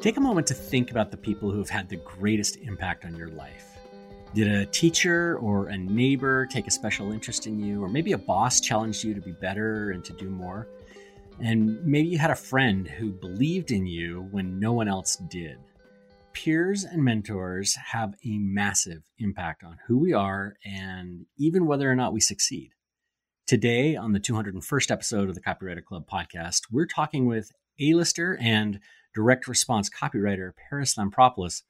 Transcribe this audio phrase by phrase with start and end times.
[0.00, 3.16] Take a moment to think about the people who have had the greatest impact on
[3.16, 3.78] your life.
[4.34, 8.18] Did a teacher or a neighbor take a special interest in you, or maybe a
[8.18, 10.68] boss challenged you to be better and to do more?
[11.40, 15.58] And maybe you had a friend who believed in you when no one else did.
[16.32, 21.96] Peers and mentors have a massive impact on who we are and even whether or
[21.96, 22.70] not we succeed.
[23.48, 28.78] Today, on the 201st episode of the Copywriter Club podcast, we're talking with A-lister and
[29.14, 31.62] direct response copywriter Parris Lampropoulos,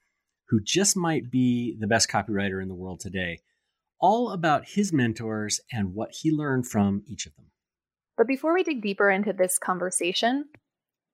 [0.48, 3.42] who just might be the best copywriter in the world today,
[4.00, 7.52] all about his mentors and what he learned from each of them.
[8.16, 10.46] But before we dig deeper into this conversation,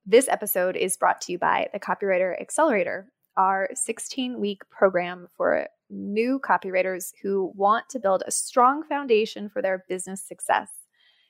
[0.03, 5.67] this episode is brought to you by the Copywriter Accelerator, our 16 week program for
[5.89, 10.69] new copywriters who want to build a strong foundation for their business success.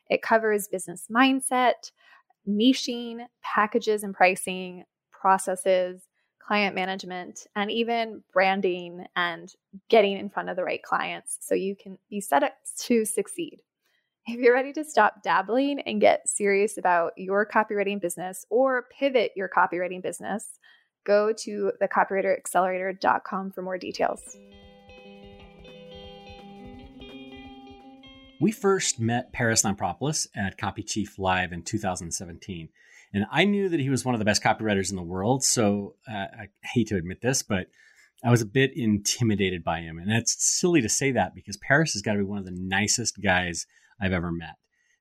[0.09, 1.91] It covers business mindset,
[2.47, 6.03] niching, packages and pricing, processes,
[6.39, 9.51] client management, and even branding and
[9.89, 13.61] getting in front of the right clients so you can be set up to succeed.
[14.27, 19.31] If you're ready to stop dabbling and get serious about your copywriting business or pivot
[19.35, 20.59] your copywriting business,
[21.05, 24.21] go to thecopywriteraccelerator.com for more details.
[28.41, 32.69] We first met Parris Lampropoulos at Copy Chief Live in 2017.
[33.13, 35.43] And I knew that he was one of the best copywriters in the world.
[35.43, 37.67] So uh, I hate to admit this, but
[38.23, 39.97] I was a bit intimidated by him.
[39.97, 42.57] And it's silly to say that because Parris has got to be one of the
[42.57, 43.67] nicest guys
[44.01, 44.55] I've ever met.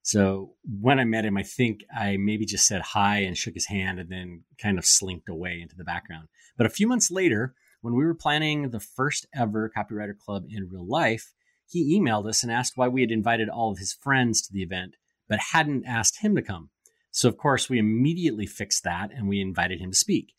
[0.04, 3.68] So when I met him, I think I maybe just said hi and shook his
[3.68, 6.28] hand and then kind of slinked away into the background.
[6.58, 10.68] But a few months later, when we were planning the first ever copywriter club in
[10.70, 11.32] real life,
[11.66, 14.62] he emailed us and asked why we had invited all of his friends to the
[14.62, 14.96] event,
[15.26, 16.68] but hadn't asked him to come.
[17.10, 20.34] So, of course, we immediately fixed that and we invited him to speak.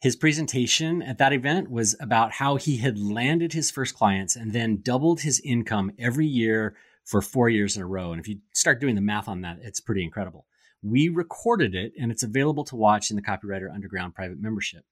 [0.00, 4.54] His presentation at that event was about how he had landed his first clients and
[4.54, 6.74] then doubled his income every year
[7.10, 8.12] for four years in a row.
[8.12, 10.46] And if you start doing the math on that, it's pretty incredible.
[10.80, 14.84] We recorded it and it's available to watch in the Copywriter Underground private membership.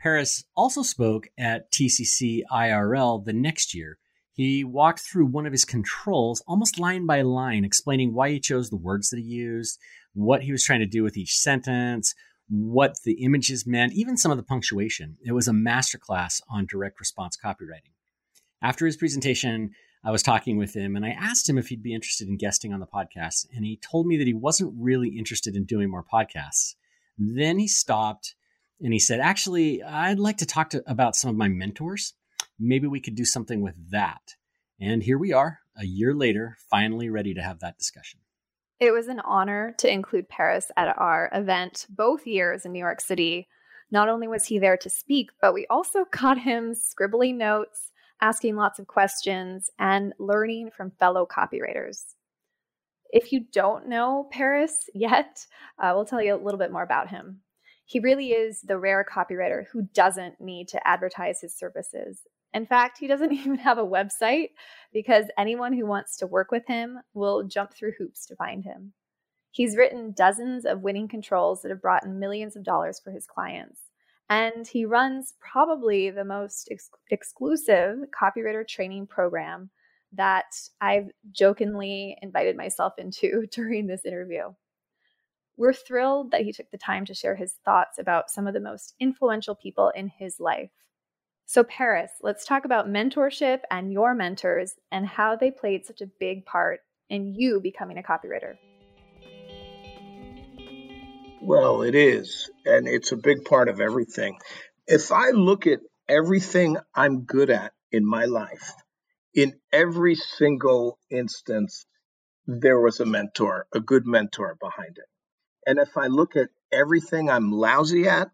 [0.00, 3.98] Parris also spoke at TCC IRL the next year.
[4.32, 8.68] He walked through one of his controls almost line by line, explaining why he chose
[8.68, 9.78] the words that he used,
[10.14, 12.12] what he was trying to do with each sentence,
[12.48, 15.16] what the images meant, even some of the punctuation.
[15.24, 17.94] It was a masterclass on direct response copywriting.
[18.60, 19.70] After his presentation,
[20.06, 22.72] I was talking with him and I asked him if he'd be interested in guesting
[22.72, 23.48] on the podcast.
[23.52, 26.76] And he told me that he wasn't really interested in doing more podcasts.
[27.18, 28.36] Then he stopped
[28.80, 32.14] and he said, Actually, I'd like to talk to, about some of my mentors.
[32.56, 34.36] Maybe we could do something with that.
[34.80, 38.20] And here we are, a year later, finally ready to have that discussion.
[38.78, 43.00] It was an honor to include Parris at our event both years in New York
[43.00, 43.48] City.
[43.90, 47.90] Not only was he there to speak, but we also caught him scribbling notes,
[48.20, 52.14] asking lots of questions, and learning from fellow copywriters.
[53.10, 55.46] If you don't know Parris yet,
[55.78, 57.40] uh, we'll tell you a little bit more about him.
[57.84, 62.22] He really is the rare copywriter who doesn't need to advertise his services
[62.56, 64.50] in fact, he doesn't even have a website
[64.92, 68.94] because anyone who wants to work with him will jump through hoops to find him.
[69.50, 73.26] He's written dozens of winning controls that have brought in millions of dollars for his
[73.26, 73.80] clients.
[74.28, 79.70] And he runs probably the most ex- exclusive copywriter training program
[80.12, 80.46] that
[80.80, 84.52] I've jokingly invited myself into during this interview.
[85.56, 88.60] We're thrilled that he took the time to share his thoughts about some of the
[88.60, 90.70] most influential people in his life.
[91.46, 96.10] So, Parris, let's talk about mentorship and your mentors and how they played such a
[96.18, 98.56] big part in you becoming a copywriter.
[101.40, 104.38] Well, it is, and it's a big part of everything.
[104.86, 108.72] If I look at everything I'm good at in my life,
[109.34, 111.86] in every single instance,
[112.46, 115.04] there was a mentor, a good mentor behind it.
[115.66, 118.30] And if I look at everything I'm lousy at,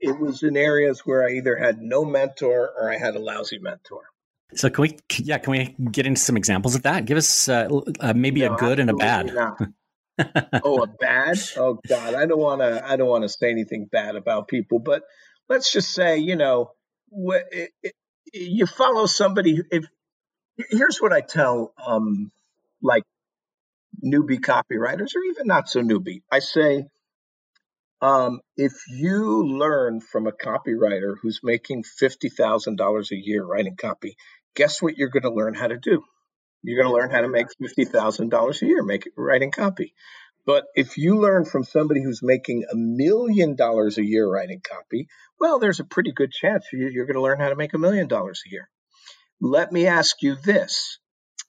[0.00, 3.58] it was in areas where I either had no mentor or I had a lousy
[3.58, 4.02] mentor.
[4.54, 7.06] So can we, yeah, can we get into some examples of that?
[7.06, 7.68] Give us uh,
[8.00, 9.32] uh, maybe no, a good and a bad.
[10.64, 11.38] oh, a bad?
[11.56, 12.84] Oh God, I don't want to.
[12.86, 15.02] I don't want to say anything bad about people, but
[15.48, 16.70] let's just say, you know,
[17.10, 17.94] it, it,
[18.32, 19.60] you follow somebody.
[19.70, 19.84] If
[20.70, 22.30] here's what I tell, um,
[22.82, 23.04] like
[24.04, 26.86] newbie copywriters, or even not so newbie, I say,
[28.00, 34.16] um, if you learn from a copywriter who's making $50,000 a year writing copy,
[34.54, 36.04] guess what you're going to learn how to do?
[36.64, 39.94] You're going to learn how to make $50,000 a year make writing copy.
[40.46, 45.08] But if you learn from somebody who's making a million dollars a year writing copy,
[45.38, 48.08] well, there's a pretty good chance you're going to learn how to make a million
[48.08, 48.70] dollars a year.
[49.40, 50.98] Let me ask you this.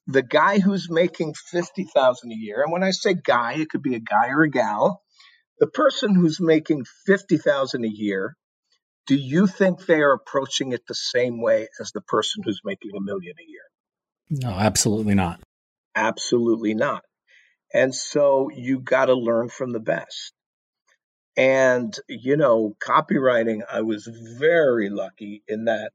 [0.08, 3.96] The guy who's making 50,000 a year, and when I say guy, it could be
[3.96, 5.02] a guy or a gal,
[5.60, 8.36] the person who's making 50,000 a year,
[9.08, 12.92] do you think they are approaching it the same way as the person who's making
[12.96, 13.64] a million a year?
[14.30, 15.40] No, absolutely not.
[15.96, 17.04] Absolutely not.
[17.74, 20.34] And so you got to learn from the best.
[21.38, 25.92] And, you know, copywriting, I was very lucky in that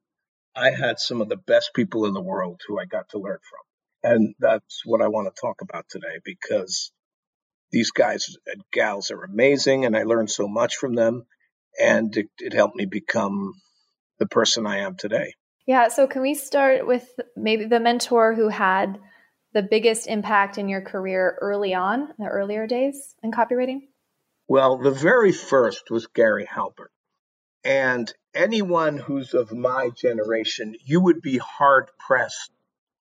[0.54, 3.38] I had some of the best people in the world who I got to learn
[3.38, 4.12] from.
[4.12, 6.92] And that's what I want to talk about today because
[7.70, 11.24] these guys and gals are amazing and I learned so much from them.
[11.80, 13.54] And it, it helped me become
[14.18, 15.34] the person I am today.
[15.70, 15.86] Yeah.
[15.86, 18.98] So, can we start with maybe the mentor who had
[19.54, 23.82] the biggest impact in your career early on, the earlier days in copywriting?
[24.48, 26.90] Well, the very first was Gary Halbert.
[27.62, 32.50] And anyone who's of my generation, you would be hard pressed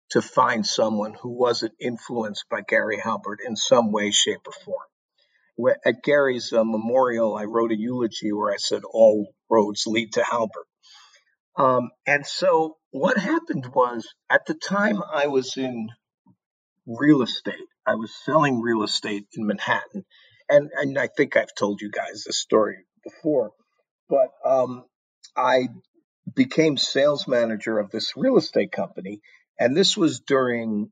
[0.10, 5.78] to find someone who wasn't influenced by Gary Halbert in some way, shape, or form.
[5.86, 10.24] At Gary's uh, memorial, I wrote a eulogy where I said, All roads lead to
[10.26, 10.68] Halbert.
[11.58, 15.90] Um, and so what happened was at the time I was in
[16.86, 17.56] real estate.
[17.86, 20.06] I was selling real estate in Manhattan.
[20.50, 23.52] And, and I think I've told you guys this story before,
[24.10, 24.86] but um,
[25.36, 25.68] I
[26.36, 29.20] became sales manager of this real estate company.
[29.60, 30.92] And this was during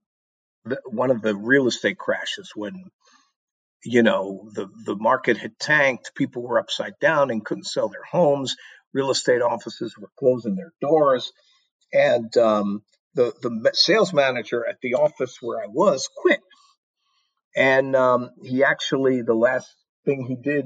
[0.66, 2.86] the, one of the real estate crashes when,
[3.84, 8.04] you know, the, the market had tanked, people were upside down and couldn't sell their
[8.04, 8.56] homes.
[8.96, 11.32] Real estate offices were closing their doors.
[11.94, 12.82] And um,
[13.14, 16.40] the the sales manager at the office where I was quit,
[17.56, 19.68] and um, he actually the last
[20.06, 20.66] thing he did,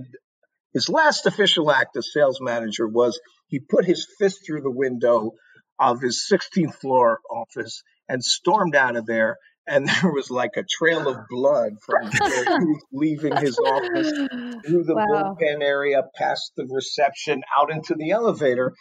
[0.74, 5.34] his last official act as sales manager was he put his fist through the window
[5.80, 9.38] of his 16th floor office and stormed out of there.
[9.70, 12.10] And there was like a trail of blood from
[12.92, 14.12] leaving his office
[14.66, 15.36] through the wow.
[15.40, 18.74] bullpen area, past the reception, out into the elevator.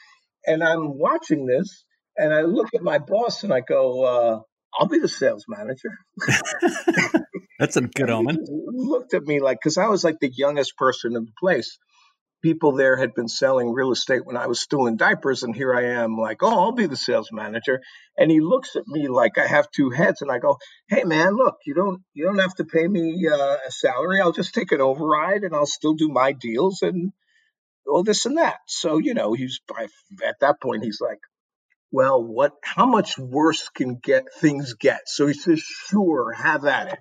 [0.46, 1.84] And I'm watching this,
[2.16, 4.40] and I look at my boss and I go, uh,
[4.78, 5.90] I'll be the sales manager.
[7.58, 8.44] That's a good omen.
[8.48, 11.78] looked at me like, because I was like the youngest person in the place.
[12.40, 15.74] People there had been selling real estate when I was still in diapers, and here
[15.74, 17.80] I am, like, oh, I'll be the sales manager.
[18.16, 20.58] And he looks at me like I have two heads, and I go,
[20.88, 24.20] hey, man, look, you don't you don't have to pay me uh, a salary.
[24.20, 27.12] I'll just take an override, and I'll still do my deals and
[27.88, 28.58] all this and that.
[28.66, 29.86] So you know, he's by
[30.24, 31.20] at that point, he's like,
[31.90, 35.08] well, what, how much worse can get things get?
[35.08, 36.98] So he says, sure, have at it.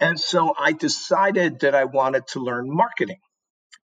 [0.00, 3.20] And so I decided that I wanted to learn marketing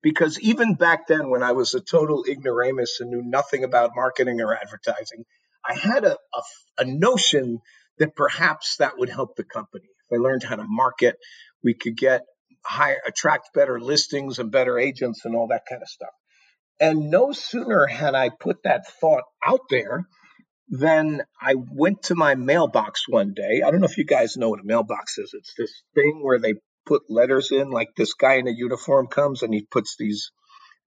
[0.02, 4.42] because even back then, when I was a total ignoramus and knew nothing about marketing
[4.42, 5.26] or advertising,
[5.68, 6.42] I had a, a,
[6.80, 7.60] a notion
[8.00, 9.88] that perhaps that would help the company.
[10.10, 11.18] If I learned how to market,
[11.64, 12.22] we could get
[12.64, 16.14] higher, attract better listings and better agents and all that kind of stuff.
[16.80, 20.06] And no sooner had I put that thought out there
[20.70, 23.62] than I went to my mailbox one day.
[23.66, 25.34] I don't know if you guys know what a mailbox is.
[25.34, 26.56] It's this thing where they
[26.88, 30.32] put letters in, like this guy in a uniform comes and he puts these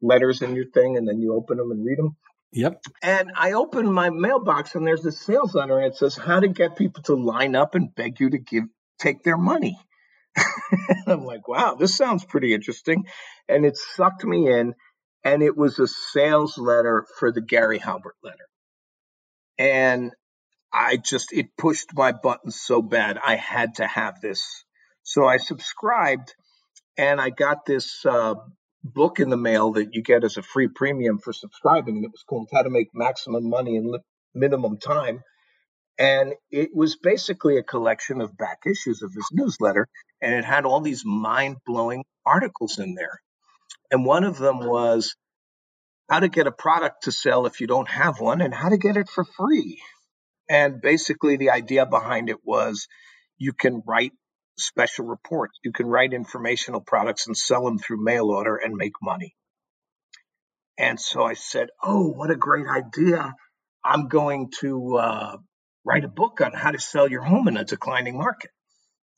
[0.03, 2.17] letters in your thing and then you open them and read them.
[2.53, 2.83] Yep.
[3.03, 6.49] And I open my mailbox and there's a sales letter and it says how to
[6.49, 8.65] get people to line up and beg you to give
[8.99, 9.79] take their money.
[11.07, 13.07] I'm like, wow, this sounds pretty interesting.
[13.49, 14.75] And it sucked me in
[15.25, 18.49] and it was a sales letter for the Gary Halbert letter.
[19.59, 20.13] And
[20.73, 23.19] I just, it pushed my buttons so bad.
[23.25, 24.65] I had to have this.
[25.03, 26.35] So I subscribed
[26.97, 28.35] and I got this uh,
[28.83, 31.97] book in the mail that you get as a free premium for subscribing.
[31.97, 33.95] And it was called How to Make Maximum Money in
[34.35, 35.21] Minimum Time.
[35.99, 39.89] And it was basically a collection of back issues of his newsletter.
[40.23, 43.21] And it had all these mind blowing articles in there.
[43.91, 45.15] And one of them was
[46.09, 48.79] how to get a product to sell if you don't have one and how to
[48.79, 49.81] get it for free.
[50.49, 52.89] And basically, the idea behind it was
[53.39, 54.13] you can write
[54.59, 58.93] special reports, you can write informational products and sell them through mail order and make
[59.03, 59.35] money.
[60.79, 63.35] And so I said, Oh, what a great idea.
[63.85, 65.37] I'm going to uh,
[65.85, 68.51] write a book on how to sell your home in a declining market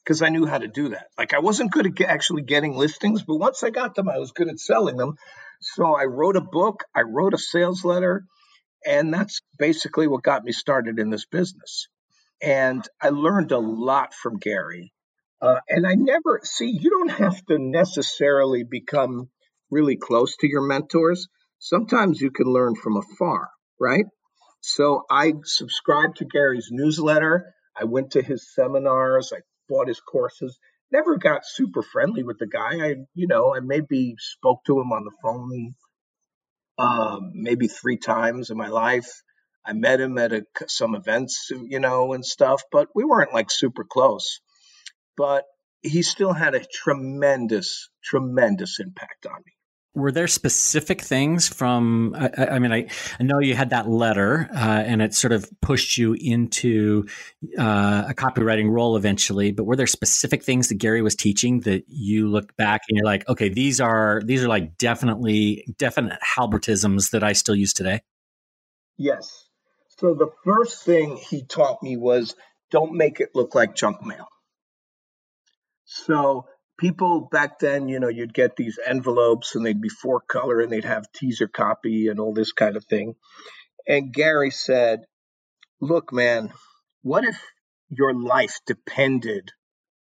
[0.05, 1.07] because I knew how to do that.
[1.17, 4.33] Like I wasn't good at actually getting listings, but once I got them, I was
[4.33, 5.15] good at selling them.
[5.61, 8.25] So I wrote a book, I wrote a sales letter,
[8.85, 11.89] and that's basically what got me started in this business.
[12.43, 14.93] And I learned a lot from Gary.
[15.43, 19.29] Uh, and I never see, you don't have to necessarily become
[19.71, 21.27] really close to your mentors.
[21.59, 23.49] Sometimes you can learn from afar,
[23.81, 24.05] right?
[24.61, 27.53] So I subscribed to Gary's newsletter.
[27.77, 29.33] I went to his seminars.
[29.35, 30.57] I bought his courses.
[30.93, 32.87] Never got super friendly with the guy.
[32.87, 35.75] I, you know, I maybe spoke to him on the phone
[36.79, 39.11] um, maybe three times in my life.
[39.65, 43.51] I met him at a, some events, you know, and stuff, but we weren't like
[43.51, 44.41] super close.
[45.17, 45.45] But
[45.83, 49.53] he still had a tremendous, tremendous impact on me.
[49.95, 52.89] Were there specific things from i, I mean I,
[53.21, 57.05] I, know you had that letter uh, and it sort of pushed you into
[57.59, 61.85] uh, a copywriting role eventually but were there specific things that gary was teaching that
[61.89, 67.11] you look back and you're like okay these are these are like definitely definite halbertisms
[67.11, 68.01] that i still use today
[68.97, 69.47] yes.
[69.99, 72.35] So the first thing he taught me was
[72.71, 74.27] don't make it look like junk mail
[75.93, 76.47] so
[76.79, 80.73] people back then, you know, you'd get these envelopes and they'd be four color and
[80.73, 83.15] they'd have teaser copy and all this kind of thing.
[83.87, 85.05] And Gary said,
[85.81, 86.53] Look, man,
[87.03, 87.39] what if
[87.91, 89.51] your life depended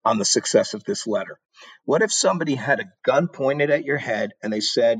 [0.06, 1.40] on the success of this letter?
[1.86, 5.00] What if somebody had a gun pointed at your head and they said,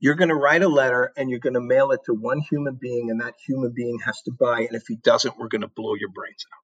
[0.00, 2.78] You're going to write a letter and you're going to mail it to one human
[2.80, 5.68] being, and that human being has to buy, and if he doesn't, we're going to
[5.68, 6.67] blow your brains out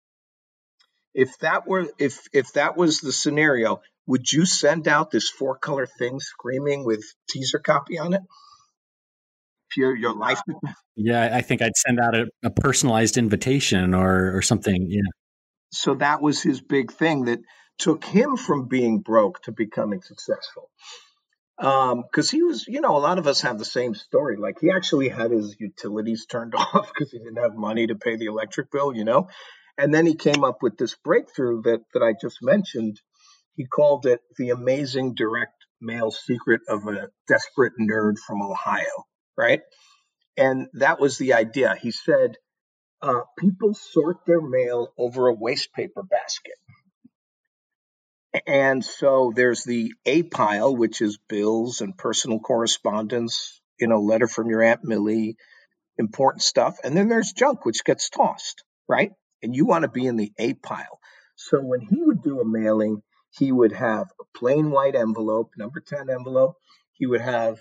[1.15, 5.57] if that were if if that was the scenario would you send out this four
[5.57, 8.23] color thing screaming with teaser copy on it
[9.77, 10.41] your your life
[10.97, 15.01] yeah i think i'd send out a, a personalized invitation or or something yeah
[15.71, 17.41] so that was his big thing that
[17.79, 20.69] took him from being broke to becoming successful
[21.57, 24.37] because um, he was, you know, a lot of us have the same story.
[24.37, 28.17] Like he actually had his utilities turned off because he didn't have money to pay
[28.17, 29.29] the electric bill, you know.
[29.79, 33.01] And then he came up with this breakthrough that, that I just mentioned.
[33.57, 39.61] He called it the amazing direct mail secret of a desperate nerd from Ohio, right?
[40.37, 41.75] And that was the idea.
[41.81, 42.37] He said,
[43.03, 46.55] uh, people sort their mail over a waste paper basket.
[48.47, 54.29] And so there's the A pile, which is bills and personal correspondence, you know, letter
[54.29, 55.37] from your Aunt Millie,
[55.99, 56.79] important stuff.
[56.83, 59.13] And then there's junk, which gets tossed, right?
[59.43, 61.01] And you want to be in the A pile.
[61.37, 65.81] So when he would do a mailing, he would have a plain white envelope, number
[65.81, 66.57] 10 envelope.
[66.93, 67.61] He would have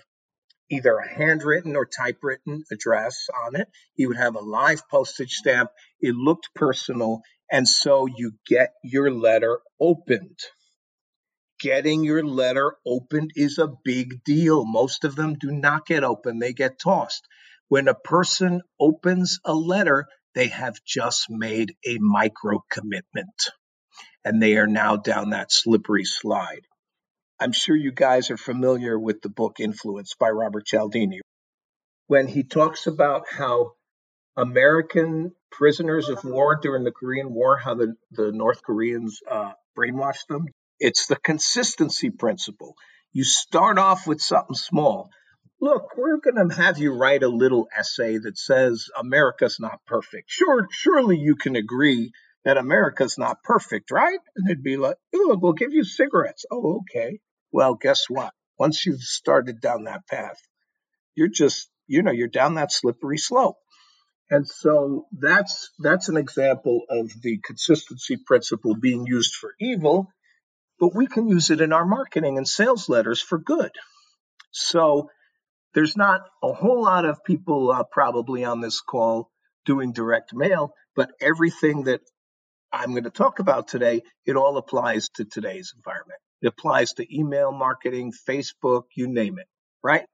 [0.70, 3.68] either a handwritten or typewritten address on it.
[3.94, 5.70] He would have a live postage stamp.
[6.00, 7.22] It looked personal.
[7.50, 10.38] And so you get your letter opened.
[11.60, 14.64] Getting your letter opened is a big deal.
[14.64, 17.26] Most of them do not get opened, they get tossed.
[17.68, 23.50] When a person opens a letter, they have just made a micro commitment
[24.24, 26.62] and they are now down that slippery slide.
[27.40, 31.20] I'm sure you guys are familiar with the book Influence by Robert Cialdini.
[32.06, 33.72] When he talks about how
[34.36, 40.28] American prisoners of war during the Korean War, how the, the North Koreans uh, brainwashed
[40.28, 40.46] them,
[40.78, 42.74] it's the consistency principle.
[43.12, 45.10] You start off with something small
[45.62, 50.28] look, we're going to have you write a little essay that says America's not perfect.
[50.28, 52.10] Sure, surely you can agree
[52.44, 54.18] that America's not perfect, right?
[54.36, 56.44] And they'd be like, look, we'll give you cigarettes.
[56.50, 57.20] Oh, okay.
[57.52, 58.32] Well, guess what?
[58.58, 60.36] Once you've started down that path,
[61.14, 63.56] you're just, you know, you're down that slippery slope.
[64.30, 70.08] And so that's that's an example of the consistency principle being used for evil,
[70.80, 73.72] but we can use it in our marketing and sales letters for good.
[74.50, 75.10] So
[75.74, 79.30] there's not a whole lot of people uh, probably on this call
[79.64, 82.00] doing direct mail, but everything that
[82.72, 86.18] I'm going to talk about today, it all applies to today's environment.
[86.40, 89.46] It applies to email marketing, Facebook, you name it,
[89.82, 90.04] right?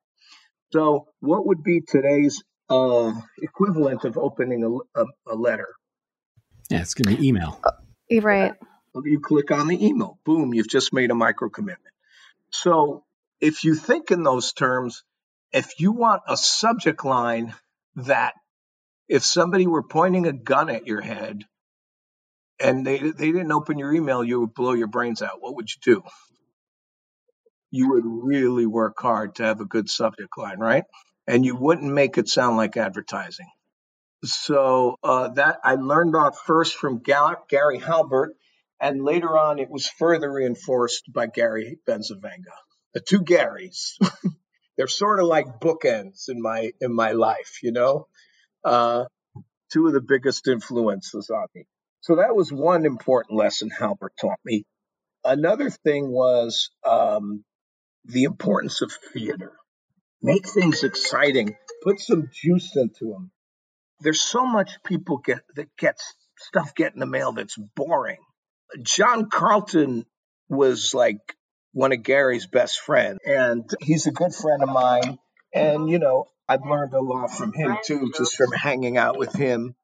[0.73, 5.69] So, what would be today's uh, equivalent of opening a, a, a, letter?
[6.69, 7.59] Yeah, it's going to be email.
[8.11, 8.53] You're right.
[9.03, 11.95] You click on the email, boom, you've just made a micro commitment.
[12.51, 13.05] So,
[13.41, 15.05] if you think in those terms,
[15.53, 17.55] if you want a subject line
[17.97, 18.35] that
[19.09, 21.45] if somebody were pointing a gun at your head
[22.61, 25.41] and they they didn't open your email, you would blow your brains out.
[25.41, 26.03] What would you do?
[27.71, 30.85] You would really work hard to have a good subject line, right?
[31.27, 33.49] And you wouldn't make it sound like advertising.
[34.25, 38.35] So uh, that I learned that first from Gary Halbert,
[38.81, 42.55] and later on it was further reinforced by Gary Bencivenga.
[42.95, 43.97] The two Garys.
[44.79, 48.07] they're sort of like bookends in my in my life, you know.
[48.65, 49.05] Uh,
[49.73, 51.67] two of the biggest influences on me.
[52.01, 54.65] So that was one important lesson Halbert taught me.
[55.25, 57.45] another thing was um,
[58.07, 59.53] the importance of theater.
[60.23, 61.57] Make things exciting.
[61.83, 63.31] Put some juice into them.
[64.01, 68.19] There's so much people get that gets stuff get in the mail that's boring.
[68.83, 70.07] John Carlton
[70.49, 71.35] was like
[71.73, 75.19] one of Gary's best friends, and he's a good friend of mine.
[75.55, 79.33] And you know, I've learned a lot from him too, just from hanging out with
[79.35, 79.75] him.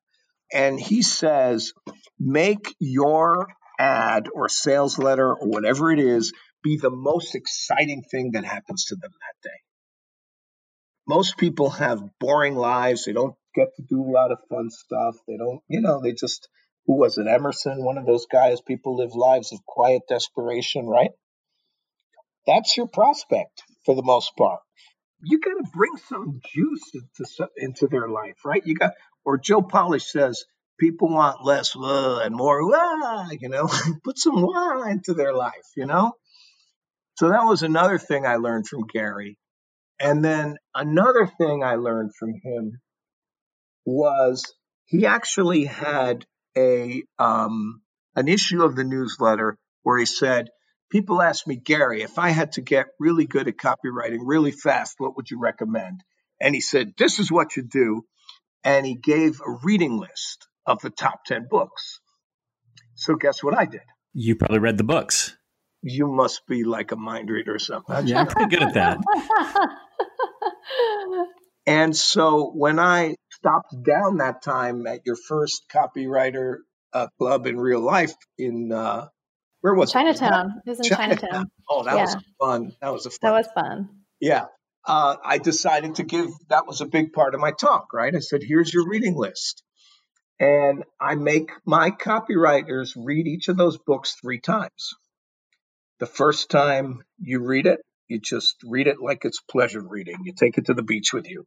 [0.52, 1.72] And he says,
[2.18, 3.48] make your
[3.78, 8.84] ad or sales letter or whatever it is be the most exciting thing that happens
[8.86, 9.56] to them that day.
[11.06, 13.04] Most people have boring lives.
[13.04, 15.16] They don't get to do a lot of fun stuff.
[15.26, 16.48] They don't, you know, they just,
[16.86, 17.26] who was it?
[17.26, 18.60] Emerson, one of those guys.
[18.60, 21.10] People live lives of quiet desperation, right?
[22.46, 24.60] That's your prospect for the most part.
[25.22, 28.62] You got to bring some juice into, into their life, right?
[28.64, 28.92] You got,
[29.24, 30.44] or Joe Polish says,
[30.78, 33.68] people want less uh, and more uh, you know
[34.04, 36.12] put some wah into their life you know
[37.16, 39.38] so that was another thing i learned from gary
[40.00, 42.80] and then another thing i learned from him
[43.84, 44.44] was
[44.86, 46.24] he actually had
[46.56, 47.80] a um,
[48.16, 50.48] an issue of the newsletter where he said
[50.90, 54.94] people ask me gary if i had to get really good at copywriting really fast
[54.98, 56.02] what would you recommend
[56.40, 58.02] and he said this is what you do
[58.64, 62.00] and he gave a reading list of the top 10 books.
[62.94, 63.82] So guess what I did?
[64.14, 65.36] You probably read the books.
[65.82, 68.06] You must be like a mind reader or something.
[68.06, 68.98] Yeah, I'm pretty good at that.
[71.66, 76.58] and so when I stopped down that time at your first copywriter
[76.94, 79.08] uh, club in real life in uh,
[79.64, 80.60] where was Chinatown.
[80.66, 81.18] It, it was in Chinatown.
[81.18, 81.50] Chinatown.
[81.70, 82.02] Oh, that yeah.
[82.02, 82.72] was fun.
[82.82, 83.18] That was a fun.
[83.22, 83.88] That was fun.
[84.20, 84.44] Yeah.
[84.86, 88.14] Uh, I decided to give that was a big part of my talk, right?
[88.14, 89.62] I said, here's your reading list.
[90.38, 94.90] And I make my copywriters read each of those books three times.
[95.98, 100.16] The first time you read it, you just read it like it's pleasure reading.
[100.24, 101.46] You take it to the beach with you.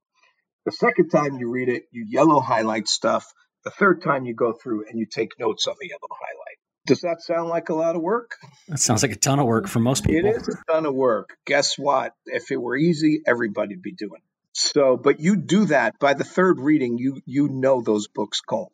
[0.66, 3.28] The second time you read it, you yellow highlight stuff.
[3.64, 6.47] The third time you go through and you take notes on the yellow highlight.
[6.88, 8.38] Does that sound like a lot of work?
[8.70, 10.30] That sounds like a ton of work for most people.
[10.30, 11.38] It is a ton of work.
[11.46, 12.14] Guess what?
[12.26, 14.32] If it were easy, everybody'd be doing it.
[14.54, 18.72] So, but you do that by the third reading, you you know those books cold.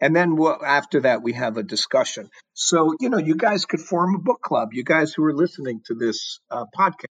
[0.00, 2.30] And then we'll, after that, we have a discussion.
[2.54, 4.70] So, you know, you guys could form a book club.
[4.72, 7.06] You guys who are listening to this uh, podcast,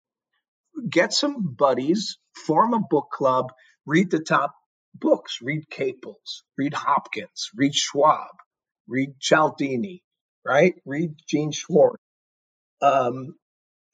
[0.90, 3.52] get some buddies, form a book club,
[3.86, 4.56] read the top
[4.96, 8.36] books, read Caples, read Hopkins, read Schwab,
[8.88, 10.02] read Cialdini,
[10.46, 10.76] right?
[10.86, 12.02] Read Gene Schwartz.
[12.82, 13.36] Um,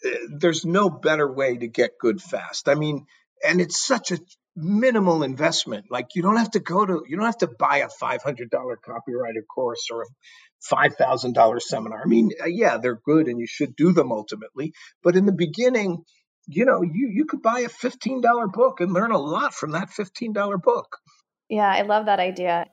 [0.03, 2.69] eh, there's no better way to get good fast.
[2.69, 3.05] I mean,
[3.45, 4.19] and it's such a
[4.55, 5.85] minimal investment.
[5.89, 9.45] Like you don't have to go to, you don't have to buy a $500 copywriter
[9.53, 10.05] course or a
[10.73, 12.01] $5,000 seminar.
[12.03, 14.73] I mean, uh, yeah, they're good and you should do them ultimately.
[15.03, 16.03] But in the beginning,
[16.47, 19.89] you know, you, you could buy a $15 book and learn a lot from that
[19.89, 20.97] $15 book.
[21.49, 22.67] Yeah, I love that idea.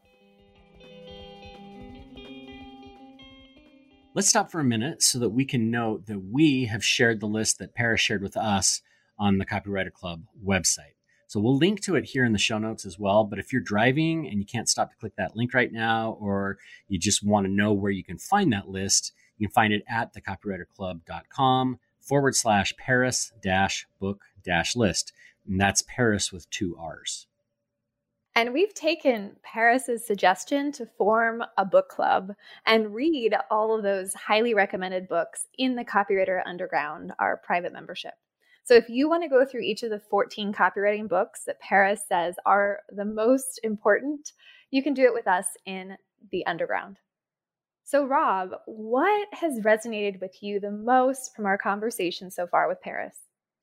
[4.15, 7.27] Let's stop for a minute so that we can note that we have shared the
[7.27, 8.83] list that Parris shared with us
[9.19, 10.97] on the Copywriter Club website.
[11.29, 13.25] So we'll link to it here in the show notes as well.
[13.25, 16.59] But if you're driving and you can't stop to click that link right now, or
[16.89, 19.83] you just want to know where you can find that list, you can find it
[19.89, 25.15] at thecopywriterclub.com forward slash Parris dash book dash list.
[25.49, 27.29] And that's Parris with two R's.
[28.35, 32.33] And we've taken Parris's suggestion to form a book club
[32.65, 38.15] and read all of those highly recommended books in the Copywriter Underground, our private membership.
[38.65, 42.05] So if you want to go through each of the 14 copywriting books that Parris
[42.09, 44.33] says are the most important,
[44.71, 45.97] you can do it with us in
[46.31, 46.99] the underground.
[47.85, 52.81] So, Rob, what has resonated with you the most from our conversation so far with
[52.81, 53.17] Parris?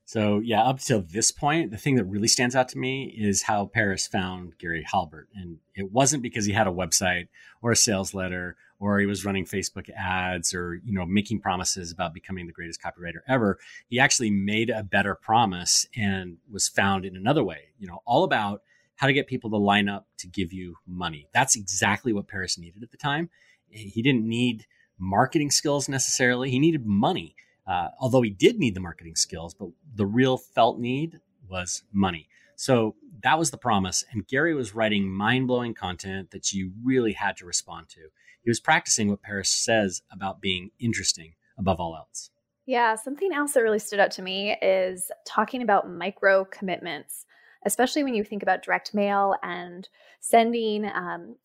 [0.09, 3.43] So, yeah, up to this point, the thing that really stands out to me is
[3.43, 5.27] how Parris found Gary Halbert.
[5.35, 7.27] And it wasn't because he had a website
[7.61, 11.91] or a sales letter or he was running Facebook ads or, you know, making promises
[11.91, 13.59] about becoming the greatest copywriter ever.
[13.87, 18.23] He actually made a better promise and was found in another way, you know, all
[18.23, 18.63] about
[18.95, 21.27] how to get people to line up to give you money.
[21.35, 23.29] That's exactly what Parris needed at the time.
[23.69, 24.65] He didn't need
[24.97, 26.49] marketing skills necessarily.
[26.49, 27.35] He needed money.
[27.69, 32.27] Uh, although he did need the marketing skills, but the real felt need was money.
[32.55, 34.03] So that was the promise.
[34.11, 38.09] And Gary was writing mind blowing content that you really had to respond to
[38.43, 42.31] he was practicing what Parris says about being interesting above all else.
[42.65, 47.25] Yeah, something else that really stood out to me is talking about micro commitments,
[47.65, 51.35] especially when you think about direct mail and sending um,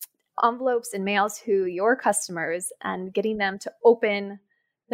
[0.42, 4.38] envelopes and mails to your customers and getting them to open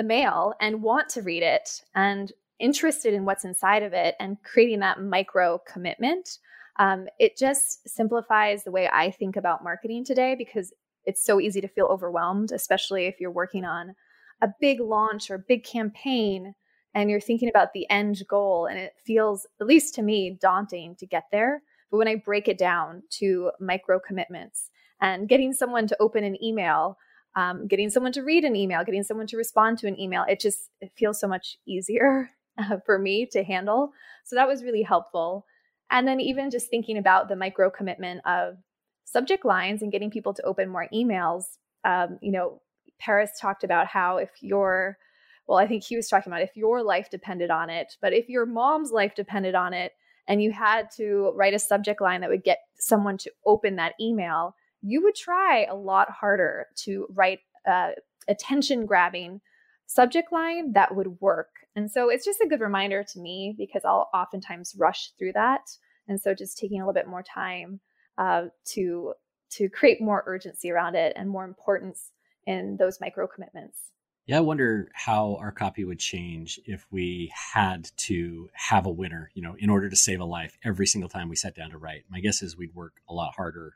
[0.01, 4.43] the mail and want to read it and interested in what's inside of it and
[4.43, 6.39] creating that micro commitment.
[6.79, 10.73] Um, it just simplifies the way I think about marketing today because
[11.05, 13.95] it's so easy to feel overwhelmed, especially if you're working on
[14.41, 16.55] a big launch or big campaign
[16.95, 20.97] and you're thinking about the end goal and it feels at least to me daunting
[20.97, 25.87] to get there but when i break it down to micro commitments and getting someone
[25.87, 26.97] to open an email
[27.37, 30.41] um, getting someone to read an email getting someone to respond to an email it
[30.41, 33.93] just it feels so much easier uh, for me to handle.
[34.25, 35.47] So that was really helpful.
[35.91, 38.57] And then even just thinking about the micro commitment of
[39.05, 41.45] subject lines and getting people to open more emails
[41.85, 42.61] um, you know
[43.01, 44.99] Parris talked about how if you're
[45.47, 48.29] well, I think he was talking about if your life depended on it, but if
[48.29, 49.93] your mom's life depended on it
[50.29, 53.95] and you had to write a subject line that would get someone to open that
[54.01, 57.91] email, you would try a lot harder to write a
[58.29, 59.41] attention grabbing
[59.87, 61.49] subject line that would work.
[61.75, 65.63] And so it's just a good reminder to me because I'll oftentimes rush through that.
[66.07, 67.81] And so just taking a little bit more time
[68.19, 69.15] uh, to
[69.53, 72.13] to create more urgency around it and more importance
[72.47, 73.79] in those micro commitments.
[74.27, 79.31] Yeah, I wonder how our copy would change if we had to have a winner,
[79.35, 81.79] you know, in order to save a life every single time we sat down to
[81.79, 82.05] write.
[82.09, 83.75] My guess is we'd work a lot harder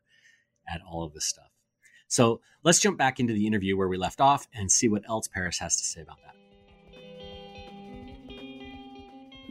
[0.69, 1.51] at all of this stuff.
[2.09, 5.29] So let's jump back into the interview where we left off and see what else
[5.29, 6.35] Parris has to say about that.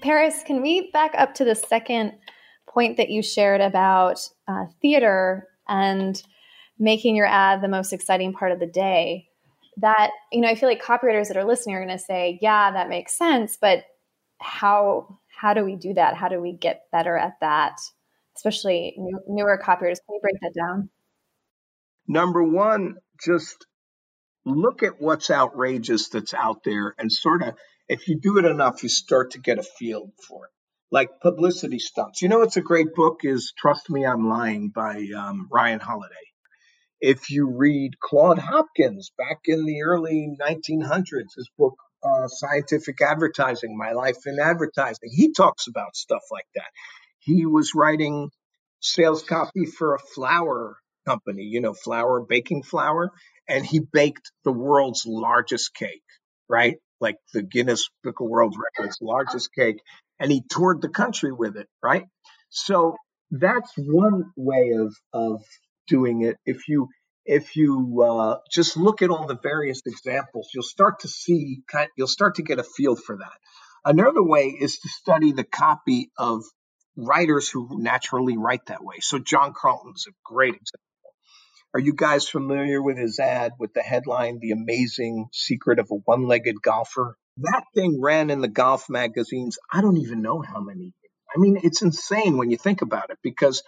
[0.02, 2.14] Parris, can we back up to the second
[2.68, 6.22] point that you shared about uh, theater and
[6.78, 9.30] making your ad the most exciting part of the day?
[9.78, 12.72] that you know i feel like copywriters that are listening are going to say yeah
[12.72, 13.84] that makes sense but
[14.40, 17.78] how how do we do that how do we get better at that
[18.36, 20.90] especially new, newer copywriters can you break that down
[22.08, 23.66] number one just
[24.46, 27.56] look at what's outrageous that's out there and sort of
[27.88, 30.52] if you do it enough you start to get a feel for it.
[30.92, 32.22] Like publicity stunts.
[32.22, 36.16] You know what's a great book is trust me i'm lying by um, ryan holiday.
[37.02, 43.78] If you read Claude Hopkins back in the early 1900s, his book, uh, Scientific Advertising
[43.78, 46.70] My Life in Advertising, he talks about stuff like that.
[47.20, 48.30] He was writing
[48.80, 53.12] sales copy for a flour company, you know, flour, baking flour,
[53.48, 56.04] and he baked the world's largest cake,
[56.50, 56.78] right?
[57.00, 59.82] Like the Guinness Book of World Records largest cake,
[60.20, 62.06] and he toured the country with it, right?
[62.50, 62.96] So
[63.32, 65.44] that's one way of of
[65.88, 66.38] doing it.
[66.46, 66.88] If you
[67.26, 71.62] if you uh, just look at all the various examples, you'll start to see,
[71.98, 73.32] you'll start to get a feel for that.
[73.86, 76.44] Another way is to study the copy of
[76.96, 78.96] writers who naturally write that way.
[79.00, 80.80] So John Carlton's a great example.
[81.74, 85.96] Are you guys familiar with his ad with the headline, The Amazing Secret of a
[85.96, 87.18] One Legged Golfer?
[87.38, 89.58] That thing ran in the golf magazines.
[89.72, 90.94] I don't even know how many.
[91.36, 93.64] I mean, it's insane when you think about it because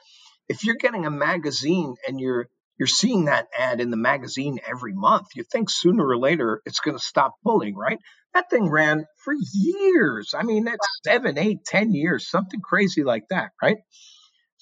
[0.48, 4.94] if you're getting a magazine and you're you're seeing that ad in the magazine every
[4.94, 5.28] month.
[5.36, 8.00] You think sooner or later it's going to stop pulling, right?
[8.34, 10.34] That thing ran for years.
[10.38, 13.78] I mean, that's seven, eight, ten years, something crazy like that, right?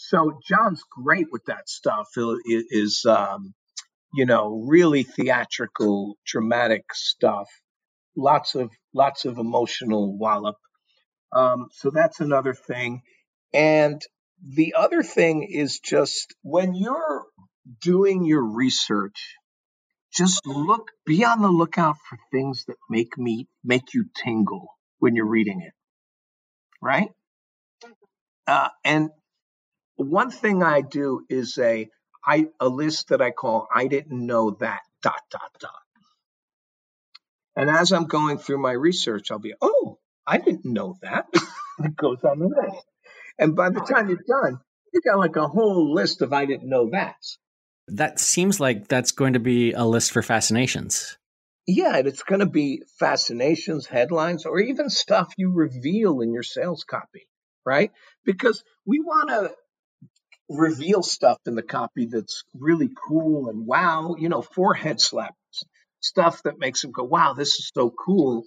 [0.09, 2.09] So John's great with that stuff.
[2.17, 3.53] It is, um,
[4.13, 7.47] you know, really theatrical, dramatic stuff.
[8.15, 10.57] Lots of lots of emotional wallop.
[11.31, 13.01] Um, so that's another thing.
[13.53, 14.01] And
[14.45, 17.23] the other thing is just when you're
[17.81, 19.35] doing your research,
[20.13, 24.67] just look, be on the lookout for things that make me, make you tingle
[24.99, 25.73] when you're reading it.
[26.81, 27.09] Right?
[28.45, 29.09] Uh, and
[29.95, 31.89] one thing I do is a,
[32.25, 35.71] I, a list that I call I didn't know that dot dot dot.
[37.55, 41.27] And as I'm going through my research, I'll be, oh, I didn't know that.
[41.79, 42.85] it goes on the list.
[43.37, 44.59] And by the time you're done,
[44.93, 47.17] you got like a whole list of I didn't know that.
[47.89, 51.17] That seems like that's going to be a list for fascinations.
[51.67, 56.43] Yeah, and it's going to be fascinations, headlines, or even stuff you reveal in your
[56.43, 57.27] sales copy,
[57.65, 57.91] right?
[58.25, 59.53] Because we want to
[60.49, 65.63] reveal stuff in the copy that's really cool and wow, you know, forehead slaps,
[65.99, 68.43] stuff that makes them go, wow, this is so cool.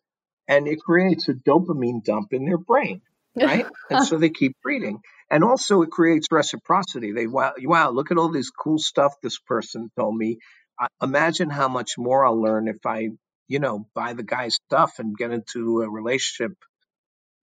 [0.49, 3.03] And it creates a dopamine dump in their brain,
[3.35, 3.67] right?
[3.91, 7.13] and so they keep reading and also it creates reciprocity.
[7.13, 10.39] They wow, wow, look at all this cool stuff this person told me.
[10.79, 13.09] I, imagine how much more I'll learn if I,
[13.49, 16.53] you know, buy the guy's stuff and get into a relationship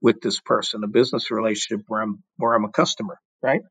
[0.02, 3.62] with this person, a business relationship where I'm where I'm a customer, right?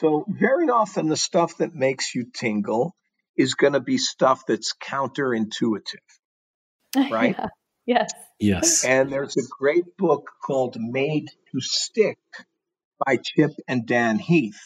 [0.00, 2.94] So very often the stuff that makes you tingle
[3.36, 5.80] is going to be stuff that's counterintuitive.
[7.10, 7.36] right?
[7.38, 7.46] yeah.
[7.86, 8.10] Yes.
[8.40, 8.84] Yes.
[8.84, 12.18] And there's a great book called Made to Stick
[13.04, 14.60] by Chip and Dan Heath.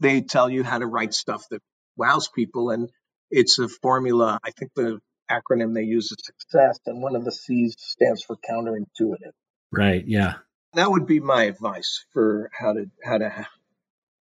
[0.00, 1.62] They tell you how to write stuff that
[1.96, 2.70] wows people.
[2.70, 2.90] And
[3.30, 4.38] it's a formula.
[4.44, 4.98] I think the
[5.30, 6.78] acronym they use is success.
[6.86, 9.32] And one of the C's stands for counterintuitive.
[9.70, 10.04] Right.
[10.06, 10.34] Yeah.
[10.74, 13.46] That would be my advice for how to, how to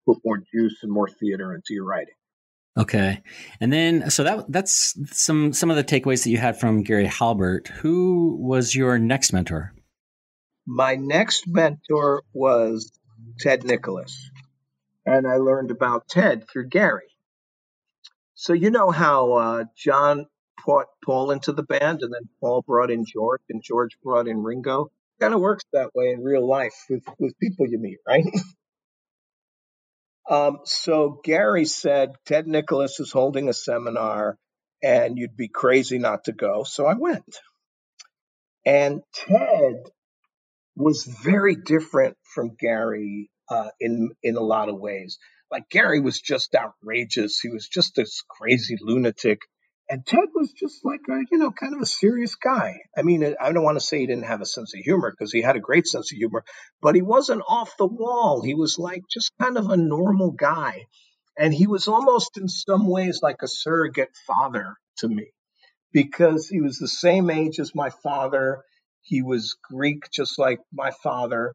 [0.05, 2.13] put more juice and more theater into your writing.
[2.77, 3.21] Okay.
[3.61, 7.05] And then so that that's some some of the takeaways that you had from Gary
[7.05, 7.69] Halbert.
[7.69, 9.73] Who was your next mentor?
[10.65, 12.91] My next mentor was
[13.39, 14.29] Ted Nicholas.
[15.05, 17.15] And I learned about Ted through Gary.
[18.33, 20.25] So you know how uh, John
[20.65, 24.43] brought Paul into the band and then Paul brought in George and George brought in
[24.43, 24.91] Ringo?
[25.21, 28.25] Kind of works that way in real life with, with people you meet, right?
[30.29, 34.37] Um, so Gary said Ted Nicholas is holding a seminar
[34.81, 36.63] and you'd be crazy not to go.
[36.63, 37.37] So I went.
[38.65, 39.75] And Ted
[40.75, 45.17] was very different from Gary uh, in in a lot of ways.
[45.51, 47.39] Like Gary was just outrageous.
[47.39, 49.39] He was just this crazy lunatic.
[49.89, 52.79] And Ted was just like a, you know, kind of a serious guy.
[52.97, 55.31] I mean, I don't want to say he didn't have a sense of humor because
[55.31, 56.43] he had a great sense of humor,
[56.81, 58.41] but he wasn't off the wall.
[58.43, 60.85] He was like just kind of a normal guy.
[61.37, 65.27] And he was almost in some ways like a surrogate father to me
[65.93, 68.61] because he was the same age as my father.
[69.03, 71.53] He was Greek, just like my father.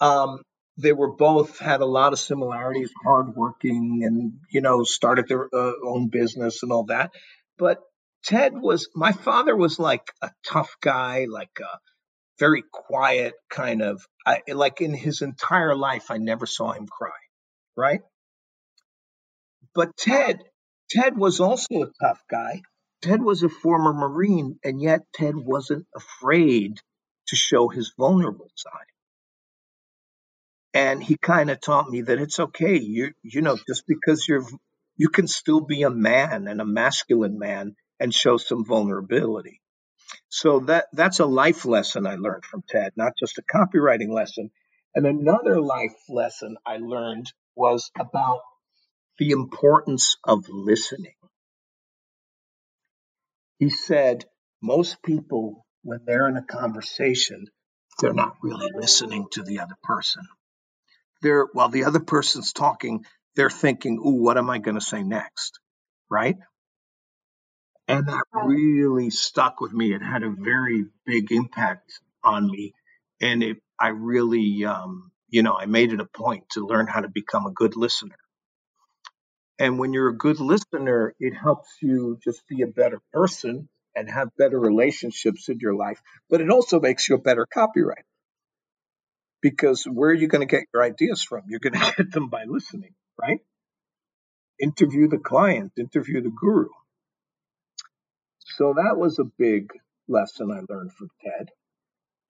[0.00, 0.40] Um,
[0.78, 5.72] they were both had a lot of similarities, hardworking, and you know started their uh,
[5.84, 7.10] own business and all that.
[7.58, 7.80] But
[8.24, 11.78] Ted was my father was like a tough guy, like a
[12.38, 14.06] very quiet kind of.
[14.26, 17.10] I, like in his entire life, I never saw him cry,
[17.76, 18.02] right?
[19.74, 20.42] But Ted,
[20.90, 22.62] Ted was also a tough guy.
[23.02, 26.80] Ted was a former Marine, and yet Ted wasn't afraid
[27.28, 28.72] to show his vulnerable side.
[30.74, 32.78] And he kind of taught me that it's okay.
[32.78, 34.46] You you know, just because you're
[34.98, 39.62] you can still be a man and a masculine man and show some vulnerability.
[40.28, 44.50] So that that's a life lesson I learned from Ted, not just a copywriting lesson.
[44.94, 48.40] And another life lesson I learned was about
[49.18, 51.14] the importance of listening.
[53.58, 54.24] He said,
[54.62, 57.46] most people, when they're in a conversation,
[58.00, 60.22] they're not really listening to the other person.
[61.22, 63.04] They're, while the other person's talking,
[63.38, 65.60] they're thinking, ooh, what am I going to say next?
[66.10, 66.36] Right?
[67.86, 69.94] And that really stuck with me.
[69.94, 71.92] It had a very big impact
[72.24, 72.74] on me.
[73.20, 77.00] And it, I really, um, you know, I made it a point to learn how
[77.00, 78.16] to become a good listener.
[79.60, 84.10] And when you're a good listener, it helps you just be a better person and
[84.10, 86.00] have better relationships in your life.
[86.28, 88.02] But it also makes you a better copywriter.
[89.40, 91.42] Because where are you going to get your ideas from?
[91.48, 93.40] You're going to get them by listening, right?
[94.60, 96.68] Interview the client, interview the guru.
[98.40, 99.70] So that was a big
[100.08, 101.50] lesson I learned from Ted.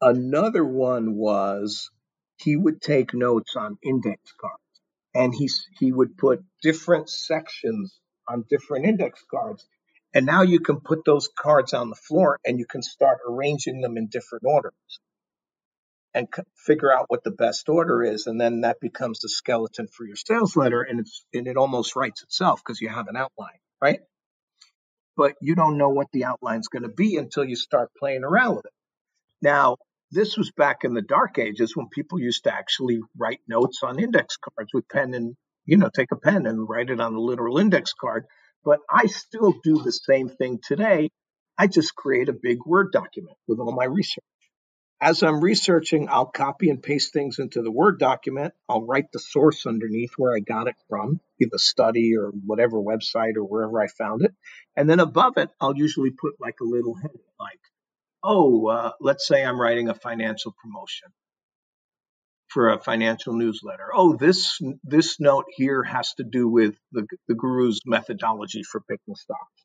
[0.01, 1.91] Another one was
[2.37, 4.63] he would take notes on index cards
[5.15, 5.49] and he
[5.79, 7.99] he would put different sections
[8.29, 9.67] on different index cards
[10.15, 13.81] and now you can put those cards on the floor and you can start arranging
[13.81, 14.73] them in different orders
[16.15, 19.87] and c- figure out what the best order is and then that becomes the skeleton
[19.89, 23.17] for your sales letter and it's and it almost writes itself because you have an
[23.17, 24.01] outline right
[25.17, 28.57] but you don't know what the outline's going to be until you start playing around
[28.57, 28.73] with it
[29.43, 29.77] now
[30.11, 33.99] this was back in the dark ages when people used to actually write notes on
[33.99, 37.21] index cards with pen and, you know, take a pen and write it on a
[37.21, 38.25] literal index card.
[38.65, 41.11] But I still do the same thing today.
[41.59, 44.25] I just create a big Word document with all my research.
[45.01, 48.53] As I'm researching, I'll copy and paste things into the Word document.
[48.69, 53.37] I'll write the source underneath where I got it from, either study or whatever website
[53.37, 54.35] or wherever I found it.
[54.77, 57.61] And then above it, I'll usually put like a little heading like
[58.23, 61.09] oh, uh, let's say I'm writing a financial promotion
[62.49, 63.89] for a financial newsletter.
[63.95, 69.15] Oh, this this note here has to do with the, the guru's methodology for picking
[69.15, 69.65] stocks,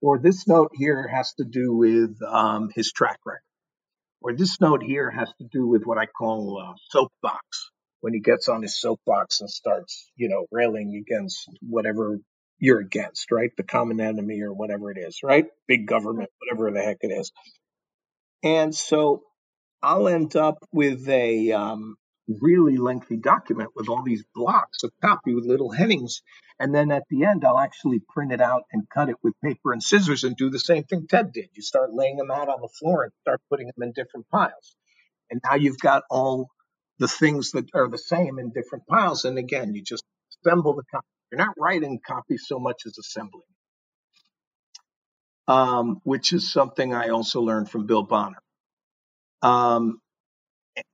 [0.00, 3.42] or this note here has to do with um, his track record,
[4.22, 8.20] or this note here has to do with what I call uh, soapbox when he
[8.20, 12.18] gets on his soapbox and starts, you know, railing against whatever
[12.58, 13.50] you're against, right?
[13.56, 15.46] The common enemy or whatever it is, right?
[15.66, 17.32] Big government, whatever the heck it is.
[18.42, 19.22] And so
[19.82, 21.96] I'll end up with a um,
[22.28, 26.22] really lengthy document with all these blocks of copy with little headings.
[26.60, 29.72] And then at the end, I'll actually print it out and cut it with paper
[29.72, 31.48] and scissors and do the same thing Ted did.
[31.54, 34.76] You start laying them out on the floor and start putting them in different piles.
[35.30, 36.50] And now you've got all
[36.98, 39.24] the things that are the same in different piles.
[39.24, 40.04] And again, you just
[40.44, 41.06] assemble the copy.
[41.32, 43.42] You're not writing copies so much as assembling,
[45.48, 48.42] um, which is something I also learned from Bill Bonner.
[49.42, 50.00] Um,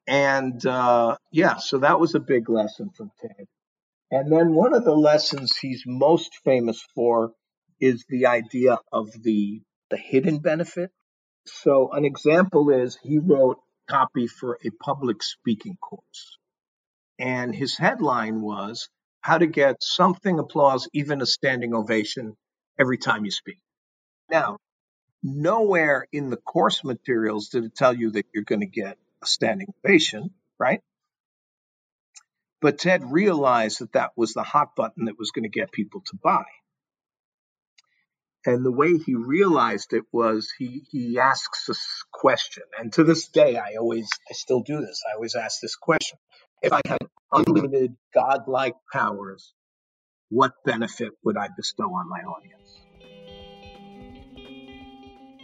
[0.07, 3.47] and uh, yeah, so that was a big lesson from Ted.
[4.11, 7.33] And then one of the lessons he's most famous for
[7.81, 10.91] is the idea of the the hidden benefit.
[11.47, 16.39] So an example is he wrote copy for a public speaking course.
[17.19, 18.89] And his headline was
[19.21, 22.37] how to get something applause, even a standing ovation
[22.79, 23.59] every time you speak.
[24.31, 24.59] Now,
[25.23, 29.27] nowhere in the course materials did it tell you that you're going to get a
[29.27, 30.81] standing ovation, right?
[32.61, 36.03] But Ted realized that that was the hot button that was going to get people
[36.07, 36.45] to buy.
[38.47, 42.63] And the way he realized it was he, he asks this question.
[42.79, 45.03] And to this day, I always, I still do this.
[45.11, 46.19] I always ask this question.
[46.63, 46.99] If I had
[47.33, 49.53] unlimited godlike powers,
[50.29, 52.81] what benefit would I bestow on my audience?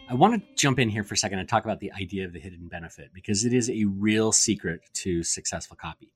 [0.09, 2.33] I want to jump in here for a second and talk about the idea of
[2.33, 6.13] the hidden benefit because it is a real secret to successful copy.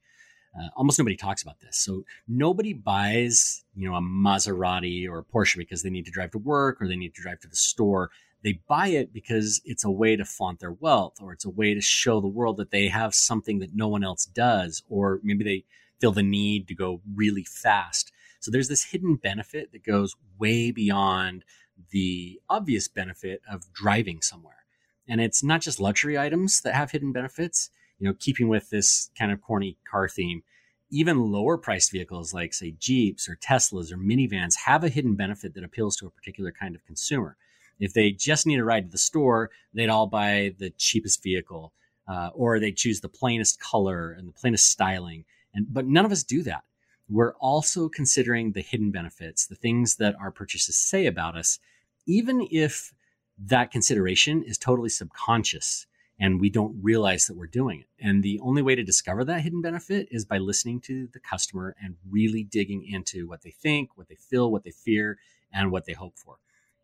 [0.59, 1.77] Uh, almost nobody talks about this.
[1.77, 6.31] So nobody buys, you know, a Maserati or a Porsche because they need to drive
[6.33, 8.11] to work or they need to drive to the store.
[8.43, 11.75] They buy it because it's a way to flaunt their wealth or it's a way
[11.75, 15.45] to show the world that they have something that no one else does, or maybe
[15.45, 15.65] they
[16.01, 18.13] feel the need to go really fast.
[18.41, 21.45] So there's this hidden benefit that goes way beyond
[21.91, 24.65] the obvious benefit of driving somewhere.
[25.09, 29.11] And it's not just luxury items that have hidden benefits you know, keeping with this
[29.19, 30.43] kind of corny car theme,
[30.91, 35.55] even lower priced vehicles like, say, Jeeps or Teslas or minivans have a hidden benefit
[35.55, 37.37] that appeals to a particular kind of consumer.
[37.79, 41.73] If they just need a ride to the store, they'd all buy the cheapest vehicle,
[42.09, 45.25] uh, or they choose the plainest color and the plainest styling.
[45.55, 46.65] And but none of us do that.
[47.09, 51.59] We're also considering the hidden benefits, the things that our purchases say about us,
[52.07, 52.93] even if
[53.39, 55.87] that consideration is totally subconscious
[56.19, 58.05] and we don't realize that we're doing it.
[58.05, 61.77] And the only way to discover that hidden benefit is by listening to the customer
[61.83, 65.19] and really digging into what they think, what they feel, what they fear,
[65.53, 66.37] and what they hope for.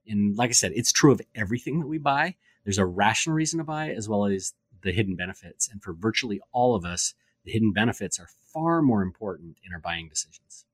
[0.06, 2.36] And like I said, it's true of everything that we buy.
[2.64, 5.68] There's a rational reason to buy as well as the hidden benefits.
[5.68, 7.14] And for virtually all of us,
[7.44, 10.66] the hidden benefits are far more important in our buying decisions.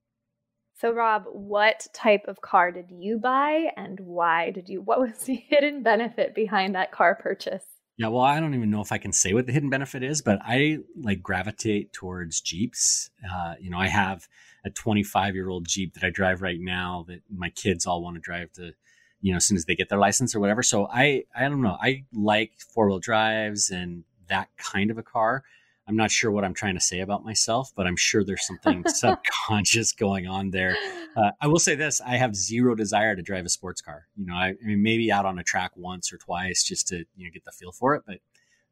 [0.75, 4.81] So, Rob, what type of car did you buy and why did you?
[4.81, 7.65] What was the hidden benefit behind that car purchase?
[7.99, 10.23] Yeah, well, I don't even know if I can say what the hidden benefit is,
[10.23, 13.11] but I like gravitate towards Jeeps.
[13.29, 14.29] Uh, you know, I have
[14.65, 18.15] a 25 year old Jeep that I drive right now that my kids all want
[18.15, 18.73] to drive to,
[19.21, 20.63] you know, as soon as they get their license or whatever.
[20.63, 21.77] So I, I don't know.
[21.81, 25.43] I like four wheel drives and that kind of a car.
[25.89, 28.85] I'm not sure what I'm trying to say about myself, but I'm sure there's something
[28.87, 30.77] subconscious going on there.
[31.19, 34.07] Uh, I will say this: I have zero desire to drive a sports car.
[34.17, 37.05] You know, I, I, mean, maybe out on a track once or twice just to
[37.17, 38.19] you know get the feel for it, but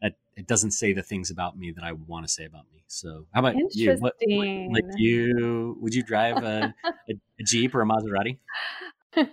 [0.00, 2.85] that it doesn't say the things about me that I want to say about me.
[2.87, 3.96] So, how about you?
[3.98, 6.92] What, what, like you, would you drive a, a,
[7.40, 8.38] a Jeep or a Maserati?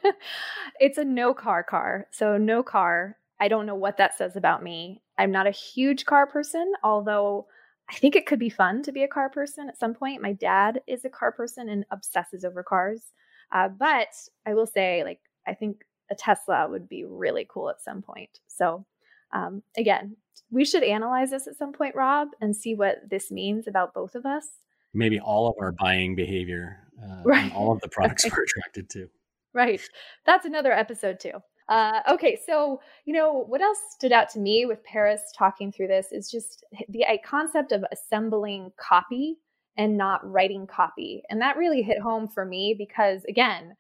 [0.80, 2.08] it's a no car car.
[2.12, 3.18] So no car.
[3.40, 5.02] I don't know what that says about me.
[5.18, 7.48] I'm not a huge car person, although
[7.94, 10.22] I think it could be fun to be a car person at some point.
[10.22, 13.12] My dad is a car person and obsesses over cars.
[13.52, 14.08] Uh, but
[14.48, 18.40] I will say, like, I think a Tesla would be really cool at some point.
[18.48, 18.84] So,
[19.32, 20.18] um, again,
[20.50, 24.16] we should analyze this at some point, Rob, and see what this means about both
[24.16, 24.48] of us.
[24.96, 27.54] Maybe all of our buying behavior, uh, right.
[27.54, 29.08] all of the products we're attracted to.
[29.54, 29.82] Right.
[30.26, 31.44] That's another episode, too.
[31.70, 35.88] Uh, okay, so you know what else stood out to me with Parris talking through
[35.88, 39.38] this is just the concept of assembling copy
[39.78, 43.76] and not writing copy, and that really hit home for me because again,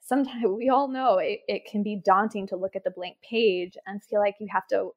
[0.00, 3.76] sometimes we all know it, it can be daunting to look at the blank page
[3.86, 4.90] and feel like you have to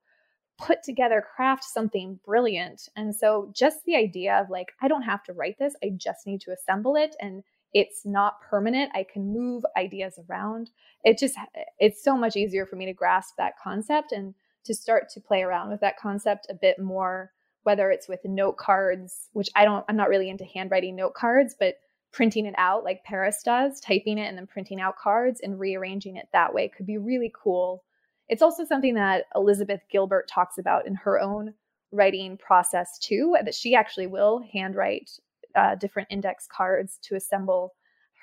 [0.57, 5.23] put together, craft something brilliant, and so just the idea of like I don't have
[5.25, 7.43] to write this, I just need to assemble it and
[7.73, 8.91] it's not permanent.
[8.93, 10.69] I can move ideas around.
[11.03, 11.35] It just,
[11.79, 15.41] it's so much easier for me to grasp that concept and to start to play
[15.41, 17.31] around with that concept a bit more,
[17.63, 21.55] whether it's with note cards, which I don't, I'm not really into handwriting note cards,
[21.59, 21.75] but
[22.11, 26.15] printing it out like Parris does, typing it and then printing out cards and rearranging
[26.15, 27.83] it that way could be really cool.
[28.29, 31.55] It's also something that Elizabeth Gilbert talks about in her own
[31.91, 35.09] writing process too, that she actually will handwrite
[35.55, 37.73] uh, different index cards to assemble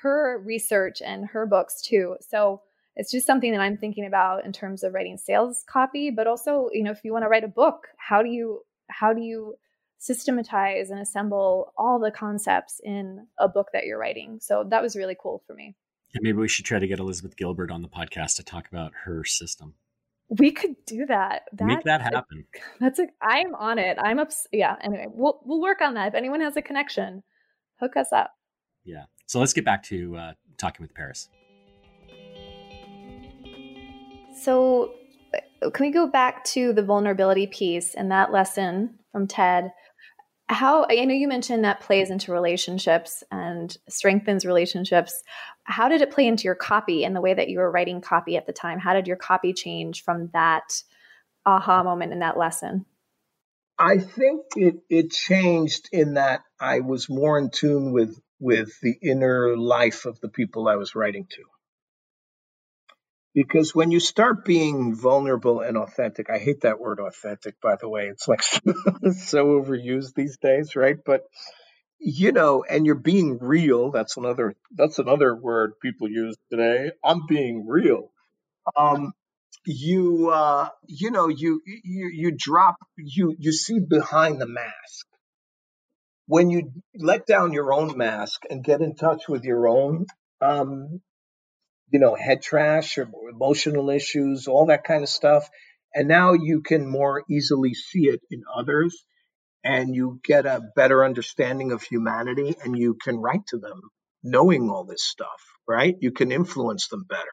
[0.02, 2.16] her research and her books too.
[2.20, 2.62] So
[2.96, 6.68] it's just something that I'm thinking about in terms of writing sales copy, but also,
[6.72, 9.54] you know, if you want to write a book, how do you how do you
[9.98, 14.38] systematize and assemble all the concepts in a book that you're writing?
[14.40, 15.76] So that was really cool for me.
[16.12, 18.92] Yeah, maybe we should try to get Elizabeth Gilbert on the podcast to talk about
[19.04, 19.74] her system.
[20.38, 21.42] We could do that.
[21.54, 22.46] that Make that happen.
[22.80, 23.08] That's a.
[23.20, 23.98] I'm on it.
[24.00, 24.30] I'm up.
[24.52, 24.76] Yeah.
[24.80, 26.08] Anyway, we'll we'll work on that.
[26.08, 27.24] If anyone has a connection,
[27.80, 28.32] hook us up.
[28.84, 29.04] Yeah.
[29.26, 31.28] So let's get back to uh, talking with Parris.
[34.40, 34.92] So,
[35.34, 39.72] uh, can we go back to the vulnerability piece and that lesson from Ted?
[40.50, 45.22] How I know you mentioned that plays into relationships and strengthens relationships.
[45.62, 48.36] How did it play into your copy and the way that you were writing copy
[48.36, 48.80] at the time?
[48.80, 50.82] How did your copy change from that
[51.46, 52.84] aha moment in that lesson?
[53.78, 58.96] I think it, it changed in that I was more in tune with with the
[59.00, 61.44] inner life of the people I was writing to.
[63.34, 67.88] Because when you start being vulnerable and authentic, I hate that word authentic, by the
[67.88, 68.06] way.
[68.08, 68.42] It's like
[69.12, 70.96] so overused these days, right?
[71.04, 71.22] But
[72.00, 73.90] you know, and you're being real.
[73.92, 76.92] That's another that's another word people use today.
[77.04, 78.10] I'm being real.
[78.76, 79.12] Um,
[79.66, 85.06] you uh, you know, you you you drop you you see behind the mask
[86.30, 90.06] when you let down your own mask and get in touch with your own,
[90.40, 91.00] um,
[91.90, 95.48] you know, head trash or emotional issues, all that kind of stuff,
[95.94, 99.04] and now you can more easily see it in others
[99.64, 103.80] and you get a better understanding of humanity and you can write to them
[104.22, 105.96] knowing all this stuff, right?
[106.00, 107.30] You can influence them better.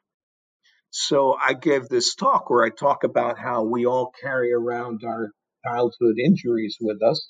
[0.90, 5.30] So I gave this talk where I talk about how we all carry around our
[5.66, 7.22] childhood injuries with us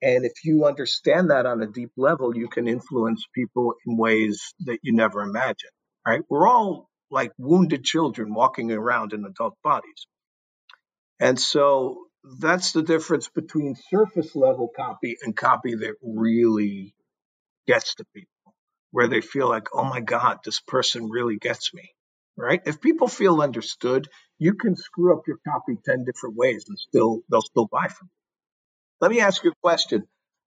[0.00, 4.54] and if you understand that on a deep level, you can influence people in ways
[4.60, 5.72] that you never imagined,
[6.06, 6.22] right?
[6.28, 10.06] We're all like wounded children walking around in adult bodies.
[11.18, 12.04] And so
[12.40, 16.94] that's the difference between surface level copy and copy that really
[17.66, 18.54] gets to people,
[18.90, 21.90] where they feel like, oh my God, this person really gets me,
[22.36, 22.60] right?
[22.66, 27.20] If people feel understood, you can screw up your copy 10 different ways and still,
[27.30, 28.20] they'll still buy from you.
[29.00, 30.04] Let me ask you a question.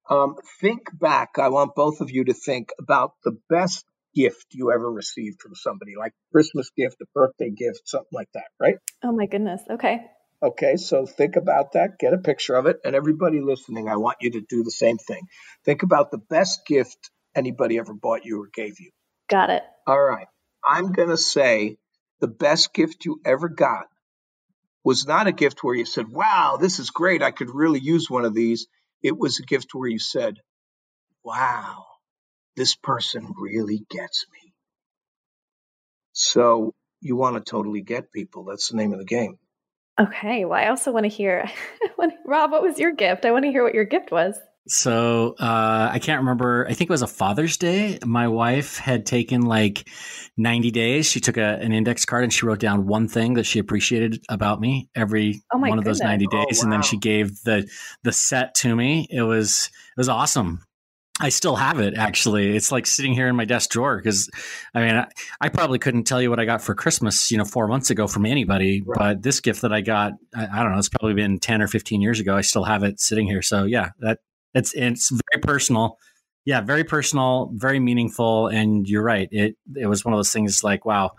[0.10, 1.40] Um, think back.
[1.40, 3.86] I want both of you to think about the best
[4.16, 8.48] gift you ever received from somebody, like Christmas gift, a birthday gift, something like that,
[8.60, 8.76] right?
[9.04, 9.62] Oh my goodness.
[9.70, 10.06] Okay.
[10.42, 14.18] Okay, so think about that, get a picture of it, and everybody listening, I want
[14.20, 15.22] you to do the same thing.
[15.64, 16.98] Think about the best gift
[17.34, 18.92] anybody ever bought you or gave you.
[19.30, 19.64] Got it.
[19.88, 20.28] All right.
[20.68, 21.78] I'm going to say
[22.20, 23.86] the best gift you ever got
[24.84, 27.22] was not a gift where you said, wow, this is great.
[27.22, 28.68] I could really use one of these.
[29.02, 30.40] It was a gift where you said,
[31.24, 31.86] wow,
[32.56, 34.54] this person really gets me.
[36.14, 38.46] So you want to totally get people.
[38.46, 39.38] That's the name of the game.
[40.00, 40.46] Okay.
[40.46, 41.50] Well, I also want to hear,
[42.26, 43.26] Rob, what was your gift?
[43.26, 44.36] I want to hear what your gift was.
[44.68, 46.66] So uh, I can't remember.
[46.70, 48.00] I think it was a Father's Day.
[48.06, 49.90] My wife had taken like
[50.38, 51.06] 90 days.
[51.06, 54.24] She took a, an index card and she wrote down one thing that she appreciated
[54.30, 56.64] about me every oh one of those 90 days, oh, wow.
[56.64, 57.70] and then she gave the
[58.04, 59.06] the set to me.
[59.10, 60.62] It was it was awesome.
[61.20, 62.56] I still have it actually.
[62.56, 64.30] It's like sitting here in my desk drawer because
[64.74, 65.08] I mean, I,
[65.40, 68.08] I, probably couldn't tell you what I got for Christmas, you know, four months ago
[68.08, 68.82] from anybody.
[68.82, 68.98] Right.
[68.98, 71.68] But this gift that I got, I, I, don't know, it's probably been 10 or
[71.68, 72.36] 15 years ago.
[72.36, 73.44] I still have it sitting here.
[73.44, 74.20] So yeah, that
[74.56, 76.00] it's it's very personal.
[76.46, 79.30] Yeah, very personal, very meaningful, and you're right.
[79.32, 81.12] It it was one of those things like, wow,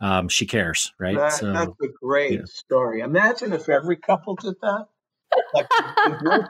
[0.00, 1.16] um, she cares, right?
[1.16, 2.44] That, so, that's a great yeah.
[2.46, 3.00] story.
[3.00, 4.86] Imagine if every couple did that.
[5.54, 5.66] Like,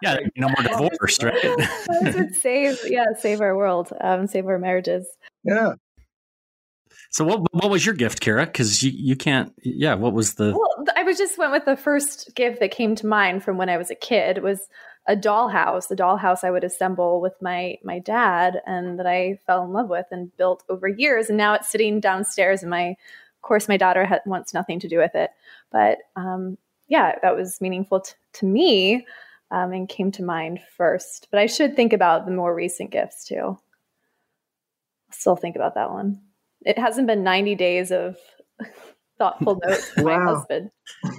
[0.02, 1.42] yeah, no more divorce, right?
[1.42, 5.06] that would save, yeah, save our world, um, save our marriages.
[5.44, 5.74] Yeah.
[7.10, 8.46] So what what was your gift, Kira?
[8.46, 9.52] Because you, you can't.
[9.62, 10.52] Yeah, what was the?
[10.56, 13.68] Well, I was just went with the first gift that came to mind from when
[13.68, 14.68] I was a kid was
[15.08, 19.64] a dollhouse, a dollhouse I would assemble with my my dad and that I fell
[19.64, 21.28] in love with and built over years.
[21.28, 22.62] And now it's sitting downstairs.
[22.62, 25.30] And my, of course, my daughter ha- wants nothing to do with it.
[25.72, 26.58] But um,
[26.90, 29.06] yeah, that was meaningful t- to me
[29.50, 31.28] um, and came to mind first.
[31.30, 33.58] But I should think about the more recent gifts too.
[35.10, 36.20] Still think about that one.
[36.66, 38.18] It hasn't been 90 days of
[39.18, 40.18] thoughtful notes to wow.
[40.18, 40.70] my husband.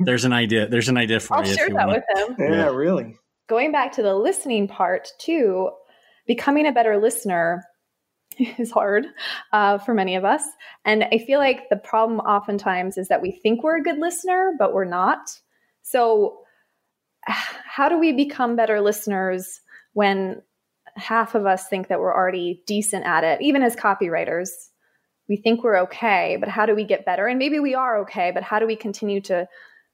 [0.01, 0.67] There's an idea.
[0.67, 1.49] There's an idea for I'll you.
[1.49, 2.03] I'll share that want.
[2.15, 2.53] with him.
[2.53, 3.17] Yeah, really
[3.51, 5.69] going back to the listening part too,
[6.25, 7.65] becoming a better listener
[8.57, 9.07] is hard
[9.51, 10.41] uh, for many of us.
[10.85, 14.53] And I feel like the problem oftentimes is that we think we're a good listener,
[14.57, 15.37] but we're not.
[15.83, 16.39] So,
[17.25, 19.61] how do we become better listeners
[19.93, 20.41] when
[20.95, 24.49] half of us think that we're already decent at it, even as copywriters?
[25.31, 27.25] we think we're okay, but how do we get better?
[27.25, 29.47] And maybe we are okay, but how do we continue to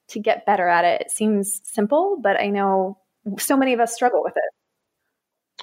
[0.09, 1.01] to get better at it?
[1.01, 2.97] It seems simple, but I know
[3.37, 4.56] so many of us struggle with it.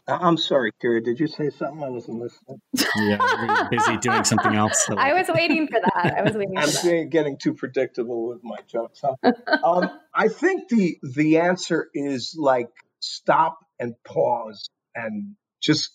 [0.06, 1.02] I'm sorry, Kira.
[1.02, 1.82] Did you say something?
[1.82, 2.60] I wasn't listening.
[2.96, 4.84] yeah, I was busy doing something else.
[4.84, 4.96] So.
[4.98, 6.14] I was waiting for that.
[6.18, 6.58] I was waiting.
[6.58, 7.08] I'm that.
[7.10, 9.02] getting too predictable with my jokes.
[9.02, 9.32] Huh?
[9.64, 12.68] um, I think the the answer is like
[13.00, 15.90] stop and pause and just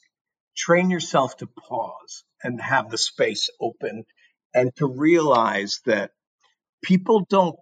[0.57, 4.05] train yourself to pause and have the space open
[4.53, 6.11] and to realize that
[6.83, 7.55] people don't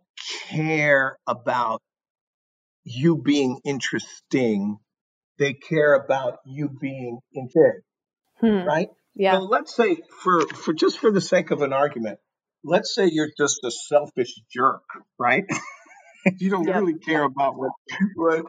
[0.48, 1.82] care about
[2.84, 4.78] you being interesting
[5.39, 7.83] they care about you being interested,
[8.39, 8.67] hmm.
[8.67, 8.89] right?
[9.15, 9.33] Yeah.
[9.33, 12.19] So let's say for for just for the sake of an argument,
[12.63, 14.83] let's say you're just a selfish jerk,
[15.17, 15.43] right?
[16.39, 16.77] you don't yeah.
[16.77, 17.71] really care about what
[18.15, 18.45] what.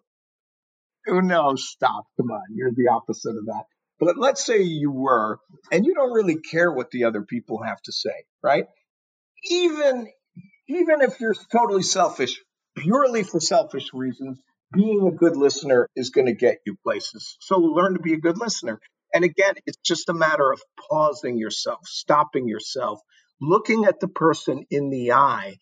[1.08, 2.04] Oh no, stop!
[2.18, 3.64] Come on, you're the opposite of that.
[3.98, 5.38] But let's say you were,
[5.72, 8.64] and you don't really care what the other people have to say, right?
[9.50, 10.06] Even
[10.68, 12.40] even if you're totally selfish,
[12.76, 14.38] purely for selfish reasons,
[14.72, 17.36] being a good listener is going to get you places.
[17.40, 18.80] So learn to be a good listener.
[19.14, 20.60] And again, it's just a matter of
[20.90, 23.00] pausing yourself, stopping yourself,
[23.40, 25.56] looking at the person in the eye,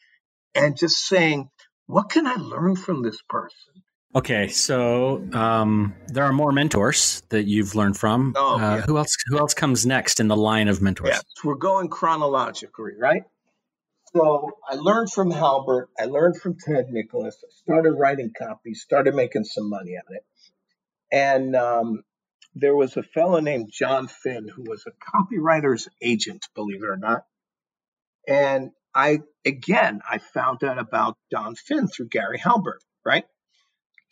[0.55, 1.49] and just saying,
[1.87, 3.83] what can I learn from this person?
[4.15, 8.33] Okay, so um, there are more mentors that you've learned from.
[8.35, 8.81] Oh, uh, yeah.
[8.83, 9.15] Who else?
[9.29, 11.11] Who else comes next in the line of mentors?
[11.11, 13.25] Yes, we're going chronologically, right?
[14.17, 15.91] So I learned from Halbert.
[16.01, 17.37] I learned from Ted Nicholas.
[17.45, 20.25] I started writing copies, started making some money on it.
[21.13, 22.03] And um,
[22.55, 26.97] there was a fellow named John Finn who was a copywriter's agent, believe it or
[26.97, 27.25] not.
[28.27, 33.27] And I, again, I found out about John Finn through Gary Halbert, right?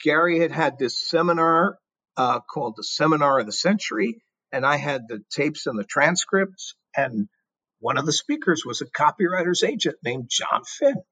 [0.03, 1.79] Gary had had this seminar
[2.19, 6.75] uh, called the Seminar of the Century, and I had the tapes and the transcripts.
[6.95, 7.29] And
[7.85, 11.03] one of the speakers was a copywriter's agent named John Finn.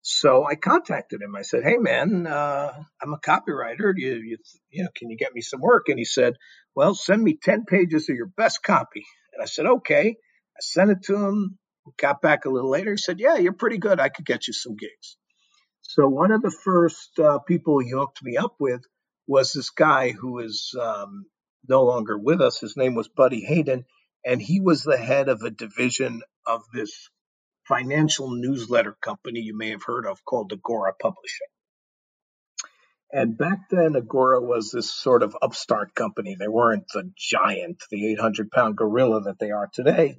[0.00, 1.36] So I contacted him.
[1.36, 3.92] I said, "Hey, man, uh, I'm a copywriter.
[3.94, 4.38] You, you,
[4.70, 6.36] you know, can you get me some work?" And he said,
[6.74, 9.04] "Well, send me ten pages of your best copy."
[9.34, 10.16] And I said, "Okay."
[10.56, 11.58] I sent it to him.
[11.98, 12.92] Got back a little later.
[12.92, 14.00] He said, "Yeah, you're pretty good.
[14.00, 15.18] I could get you some gigs."
[15.82, 18.80] So one of the first uh, people he hooked me up with
[19.26, 21.26] was this guy who is um,
[21.68, 22.60] no longer with us.
[22.60, 23.84] His name was Buddy Hayden,
[24.28, 27.08] and he was the head of a division of this
[27.66, 31.46] financial newsletter company you may have heard of called Agora Publishing.
[33.10, 36.36] And back then, Agora was this sort of upstart company.
[36.38, 40.18] They weren't the giant, the 800 pound gorilla that they are today.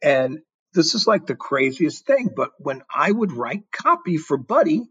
[0.00, 0.38] And
[0.72, 2.30] this is like the craziest thing.
[2.34, 4.84] But when I would write copy for Buddy,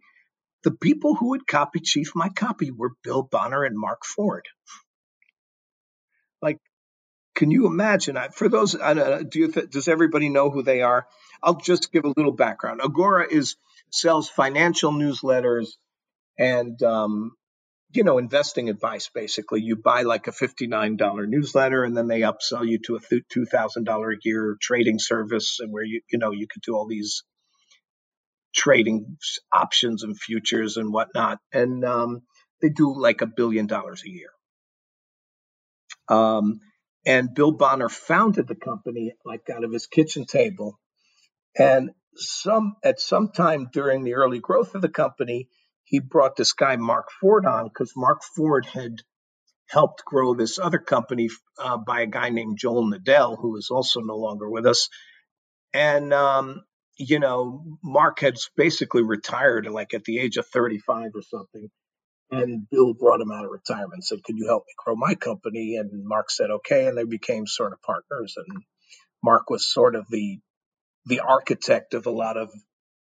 [0.66, 4.46] the people who would copy chief my copy were Bill Bonner and Mark Ford.
[7.40, 8.18] Can you imagine?
[8.34, 11.08] For those, do you, does everybody know who they are?
[11.42, 12.82] I'll just give a little background.
[12.84, 13.56] Agora is
[13.92, 15.68] sells financial newsletters
[16.38, 17.32] and um,
[17.94, 19.10] you know investing advice.
[19.16, 22.98] Basically, you buy like a fifty nine dollar newsletter, and then they upsell you to
[22.98, 26.62] a two thousand dollar a year trading service, and where you you know you could
[26.62, 27.24] do all these
[28.54, 29.16] trading
[29.54, 31.38] options and futures and whatnot.
[31.54, 32.24] And um,
[32.62, 34.32] they do like a billion dollars a year.
[36.10, 36.60] Um,
[37.06, 40.80] and Bill Bonner founded the company like out of his kitchen table.
[41.58, 45.50] And some at some time during the early growth of the company,
[45.84, 49.02] he brought this guy Mark Ford on because Mark Ford had
[49.68, 54.02] helped grow this other company uh, by a guy named Joel Nadel, who is also
[54.02, 54.90] no longer with us.
[55.74, 56.64] And um,
[56.98, 61.70] you know, Mark had basically retired, like at the age of 35 or something.
[62.32, 65.16] And Bill brought him out of retirement and said, Could you help me grow my
[65.16, 65.78] company?
[65.78, 66.88] And Mark said, Okay.
[66.88, 68.36] And they became sort of partners.
[68.38, 68.64] And
[69.24, 70.40] Mark was sort of the
[71.06, 72.52] the architect of a lot of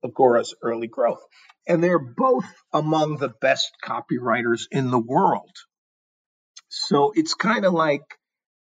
[0.04, 1.22] Agora's early growth.
[1.68, 5.56] And they're both among the best copywriters in the world.
[6.68, 8.02] So it's kind of like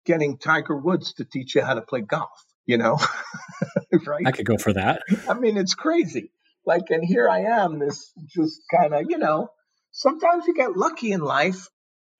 [0.05, 2.29] getting Tiger Woods to teach you how to play golf,
[2.65, 2.99] you know?
[4.05, 4.25] right?
[4.25, 5.03] I could go for that.
[5.29, 6.31] I mean, it's crazy.
[6.65, 9.49] Like, and here I am, this just kind of, you know,
[9.91, 11.67] sometimes you get lucky in life.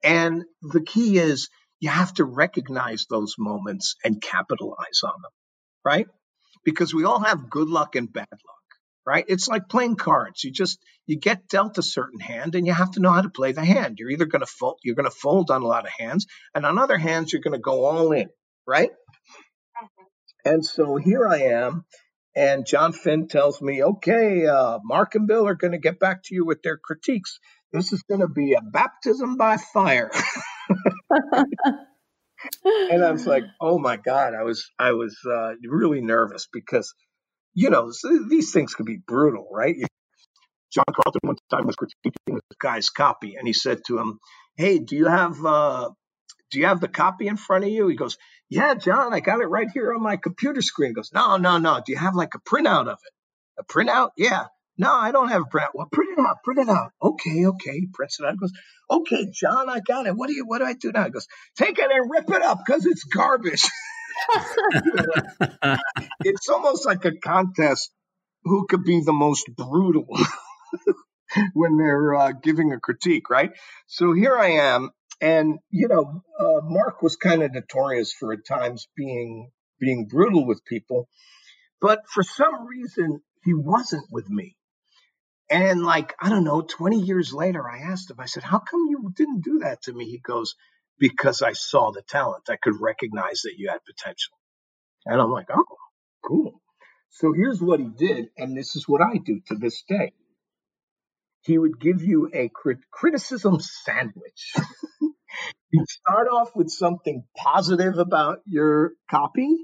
[0.02, 5.30] And the key is you have to recognize those moments and capitalize on them,
[5.84, 6.06] right?
[6.64, 8.64] Because we all have good luck and bad luck,
[9.06, 9.24] right?
[9.28, 10.44] It's like playing cards.
[10.44, 13.30] You just you get dealt a certain hand and you have to know how to
[13.30, 13.96] play the hand.
[13.98, 16.64] You're either going to fold you're going to fold on a lot of hands and
[16.64, 18.28] on other hands you're going to go all in,
[18.66, 18.90] right?
[18.90, 20.50] Mm-hmm.
[20.50, 21.84] And so here I am
[22.34, 26.22] and John Finn tells me, okay, uh, Mark and Bill are going to get back
[26.24, 27.38] to you with their critiques.
[27.72, 30.10] This is going to be a baptism by fire.
[32.64, 36.94] and I was like, oh my god, I was I was uh, really nervous because
[37.54, 37.90] you know
[38.28, 39.76] these things could be brutal, right?
[40.72, 44.18] John Carlton one time was critiquing this guy's copy, and he said to him,
[44.56, 45.90] "Hey, do you have uh,
[46.50, 48.16] do you have the copy in front of you?" He goes,
[48.48, 51.58] "Yeah, John, I got it right here on my computer screen." He goes, "No, no,
[51.58, 51.80] no.
[51.84, 53.12] Do you have like a printout of it?
[53.60, 54.10] A printout?
[54.16, 54.46] Yeah.
[54.78, 55.74] No, I don't have a printout.
[55.74, 56.42] Well, print it out.
[56.42, 56.92] Print it out.
[57.02, 57.86] Okay, okay.
[57.92, 58.32] Prints it out.
[58.32, 58.52] He goes,
[58.90, 60.16] okay, John, I got it.
[60.16, 60.46] What do you?
[60.46, 61.04] What do I do now?
[61.04, 61.26] He goes,
[61.56, 63.62] take it and rip it up because it's garbage.
[66.24, 67.90] it's almost like a contest
[68.44, 70.06] who could be the most brutal
[71.54, 73.50] when they're uh, giving a critique, right?
[73.86, 74.90] So here I am,
[75.20, 80.46] and you know, uh, Mark was kind of notorious for at times being being brutal
[80.46, 81.08] with people,
[81.80, 84.56] but for some reason he wasn't with me.
[85.50, 88.86] And like, I don't know, 20 years later, I asked him, I said, How come
[88.88, 90.04] you didn't do that to me?
[90.06, 90.54] He goes,
[90.98, 92.48] Because I saw the talent.
[92.48, 94.34] I could recognize that you had potential.
[95.06, 95.64] And I'm like, Oh,
[96.24, 96.60] cool.
[97.10, 98.28] So here's what he did.
[98.38, 100.12] And this is what I do to this day.
[101.42, 104.54] He would give you a crit- criticism sandwich.
[105.70, 109.56] He'd start off with something positive about your copy,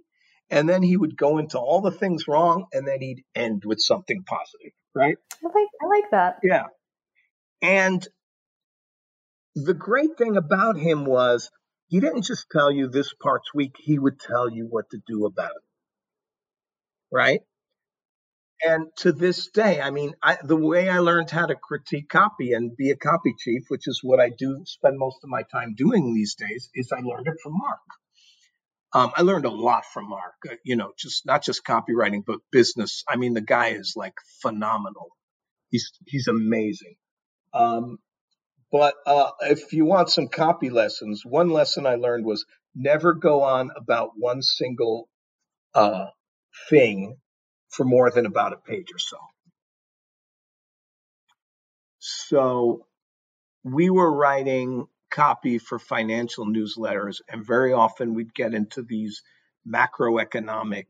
[0.50, 3.80] and then he would go into all the things wrong, and then he'd end with
[3.80, 5.16] something positive right?
[5.44, 6.38] I like I like that.
[6.42, 6.64] Yeah.
[7.62, 8.06] And
[9.54, 11.50] the great thing about him was
[11.86, 15.26] he didn't just tell you this part's weak, he would tell you what to do
[15.26, 15.62] about it.
[17.12, 17.40] Right?
[18.62, 22.52] And to this day, I mean, I, the way I learned how to critique copy
[22.52, 25.74] and be a copy chief, which is what I do spend most of my time
[25.76, 27.80] doing these days, is I learned it from Mark.
[28.94, 32.38] Um, I learned a lot from Mark, uh, you know, just not just copywriting, but
[32.50, 33.04] business.
[33.06, 35.08] I mean, the guy is like phenomenal.
[35.70, 36.96] He's, he's amazing.
[37.52, 37.98] Um,
[38.72, 43.42] but uh, if you want some copy lessons, one lesson I learned was never go
[43.42, 45.08] on about one single
[45.74, 46.06] uh,
[46.70, 47.16] thing
[47.76, 49.18] for more than about a page or so.
[51.98, 52.86] So
[53.64, 59.22] we were writing copy for financial newsletters, and very often we'd get into these
[59.68, 60.86] macroeconomic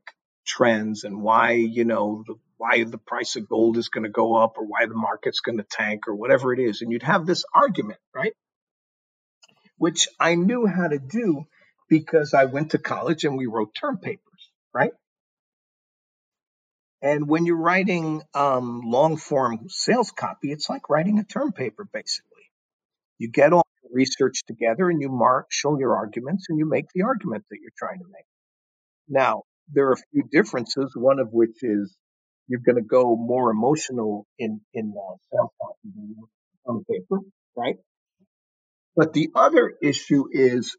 [0.47, 4.37] trends and why you know the, why the price of gold is going to go
[4.37, 7.27] up or why the market's going to tank or whatever it is, and you'd have
[7.27, 8.35] this argument, right?
[9.79, 11.47] Which I knew how to do
[11.89, 14.93] because I went to college and we wrote term papers, right?
[17.03, 21.87] And when you're writing um, long form sales copy, it's like writing a term paper,
[21.93, 22.31] basically.
[23.19, 27.03] You get all the research together and you marshal your arguments and you make the
[27.03, 28.25] argument that you're trying to make.
[29.09, 29.43] Now,
[29.73, 31.97] there are a few differences, one of which is
[32.49, 35.53] you're going to go more emotional in, in uh, self
[36.67, 37.21] on paper,
[37.57, 37.77] right?
[38.97, 40.77] But the other issue is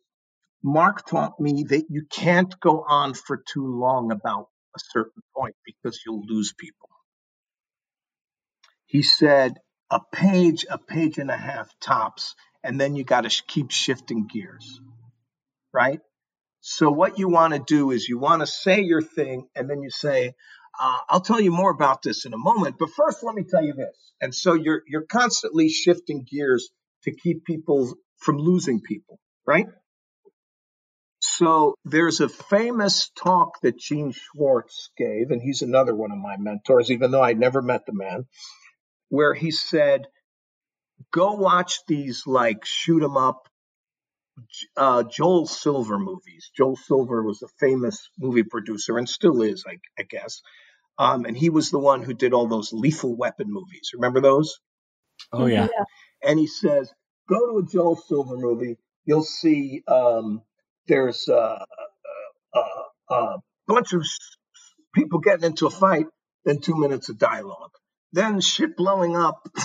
[0.63, 4.47] Mark taught me that you can't go on for too long about
[4.77, 6.89] a certain point because you'll lose people.
[8.87, 9.57] He said
[9.91, 13.71] a page, a page and a half tops and then you got to sh- keep
[13.71, 14.81] shifting gears,
[15.73, 16.01] right?
[16.61, 19.81] So what you want to do is you want to say your thing, and then
[19.83, 20.33] you say,
[20.79, 23.63] uh, "I'll tell you more about this in a moment, but first let me tell
[23.63, 26.69] you this." And so you're you're constantly shifting gears
[27.03, 29.67] to keep people from losing people, right?
[31.37, 36.35] So there's a famous talk that Gene Schwartz gave, and he's another one of my
[36.37, 38.25] mentors, even though I never met the man,
[39.09, 40.07] where he said,
[41.11, 43.47] go watch these like shoot 'em up
[44.75, 46.49] uh, Joel Silver movies.
[46.55, 50.41] Joel Silver was a famous movie producer and still is, I, I guess.
[50.97, 53.91] Um, and he was the one who did all those Lethal Weapon movies.
[53.93, 54.59] Remember those?
[55.31, 55.67] Oh yeah.
[55.77, 55.85] yeah.
[56.29, 56.91] And he says,
[57.29, 58.77] go to a Joel Silver movie.
[59.05, 60.41] You'll see um,
[60.87, 61.65] there's a,
[62.53, 64.03] a, a bunch of
[64.93, 66.05] people getting into a fight,
[66.45, 67.71] then two minutes of dialogue,
[68.13, 69.47] then shit blowing up.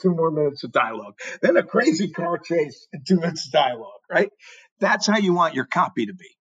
[0.00, 1.14] two more minutes of dialogue.
[1.42, 4.30] Then a crazy car chase and two minutes of dialogue, right?
[4.80, 6.36] That's how you want your copy to be,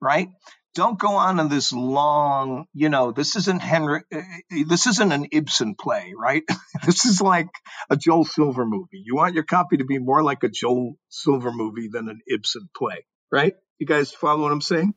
[0.00, 0.28] right?
[0.74, 4.22] Don't go on in this long, you know, this isn't Henry, uh,
[4.66, 6.44] this isn't an Ibsen play, right?
[6.86, 7.48] this is like
[7.90, 9.02] a Joel Silver movie.
[9.04, 12.70] You want your copy to be more like a Joel Silver movie than an Ibsen
[12.74, 13.54] play, right?
[13.78, 14.94] You guys follow what I'm saying?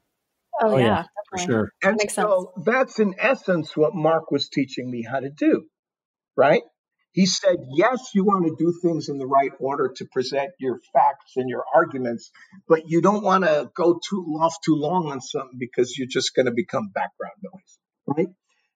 [0.61, 1.71] Oh, oh yeah, yeah for sure.
[1.81, 2.65] And that so sense.
[2.65, 5.65] that's in essence what Mark was teaching me how to do,
[6.37, 6.61] right?
[7.13, 10.79] He said, yes, you want to do things in the right order to present your
[10.91, 12.29] facts and your arguments,
[12.67, 16.35] but you don't want to go too off too long on something because you're just
[16.35, 18.27] going to become background noise, right?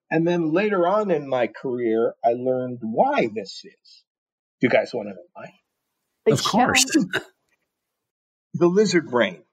[0.09, 4.03] And then later on in my career, I learned why this is.
[4.61, 6.31] Do you guys want to know why?
[6.31, 6.85] Of course.
[8.53, 9.43] the lizard brain.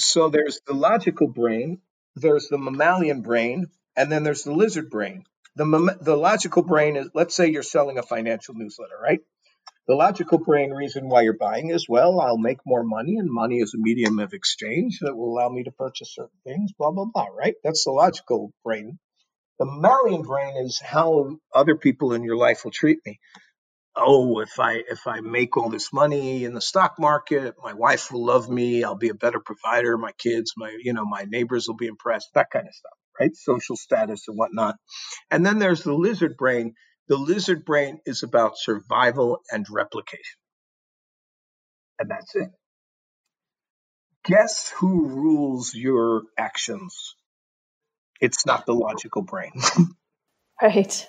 [0.00, 1.80] So there's the logical brain,
[2.16, 5.24] there's the mammalian brain, and then there's the lizard brain.
[5.56, 9.20] The, the logical brain is, let's say you're selling a financial newsletter, right?
[9.88, 13.56] The logical brain reason why you're buying is, well, I'll make more money, and money
[13.56, 17.06] is a medium of exchange that will allow me to purchase certain things, blah, blah,
[17.12, 17.54] blah, right?
[17.64, 18.98] That's the logical brain.
[19.58, 23.18] The mammalian brain is how other people in your life will treat me
[24.00, 28.12] oh if i if i make all this money in the stock market my wife
[28.12, 31.68] will love me i'll be a better provider my kids my you know my neighbors
[31.68, 33.36] will be impressed that kind of stuff right?
[33.36, 34.76] Social status and whatnot.
[35.30, 36.74] And then there's the lizard brain.
[37.08, 40.38] The lizard brain is about survival and replication.
[41.98, 42.50] And that's it.
[44.24, 47.14] Guess who rules your actions?
[48.20, 49.52] It's not the logical brain.
[50.62, 51.08] Right.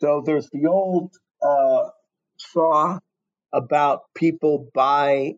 [0.00, 1.12] So there's the old
[1.42, 1.88] uh,
[2.36, 2.98] saw
[3.52, 5.34] about people buy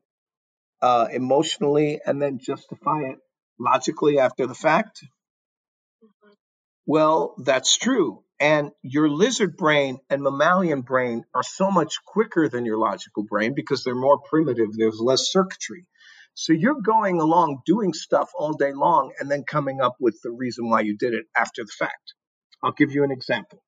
[0.82, 3.18] uh, emotionally and then justify it
[3.58, 5.00] logically after the fact?
[6.02, 6.32] Mm-hmm.
[6.86, 8.24] Well, that's true.
[8.40, 13.54] And your lizard brain and mammalian brain are so much quicker than your logical brain
[13.54, 15.86] because they're more primitive, there's less circuitry.
[16.34, 20.30] So you're going along doing stuff all day long and then coming up with the
[20.30, 22.14] reason why you did it after the fact.
[22.62, 23.62] I'll give you an example.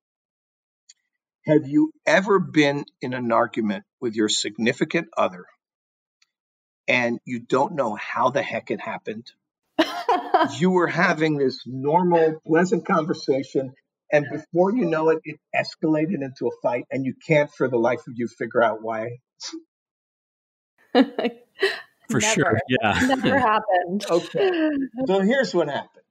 [1.45, 5.45] Have you ever been in an argument with your significant other
[6.87, 9.27] and you don't know how the heck it happened?
[10.59, 13.73] you were having this normal, pleasant conversation,
[14.13, 17.79] and before you know it, it escalated into a fight, and you can't for the
[17.79, 19.19] life of you figure out why.
[20.93, 21.03] for
[22.21, 22.21] never.
[22.21, 22.59] sure.
[22.69, 23.01] Yeah.
[23.07, 24.05] Never happened.
[24.09, 24.71] Okay.
[25.07, 26.03] So here's what happened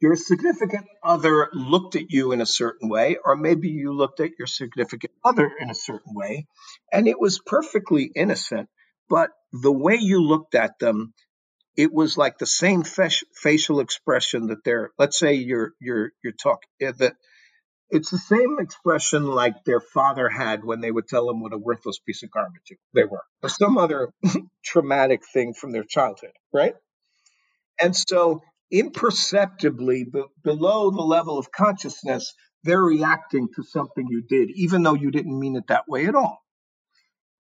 [0.00, 4.30] your significant other looked at you in a certain way, or maybe you looked at
[4.38, 6.46] your significant other in a certain way,
[6.92, 8.68] and it was perfectly innocent.
[9.08, 11.12] But the way you looked at them,
[11.76, 14.90] it was like the same facial expression that they're.
[14.98, 17.14] Let's say you're you're you're talking eh, that
[17.90, 21.58] it's the same expression like their father had when they would tell them what a
[21.58, 24.12] worthless piece of garbage they were, or some other
[24.64, 26.74] traumatic thing from their childhood, right?
[27.80, 34.50] And so imperceptibly b- below the level of consciousness, they're reacting to something you did,
[34.50, 36.40] even though you didn't mean it that way at all.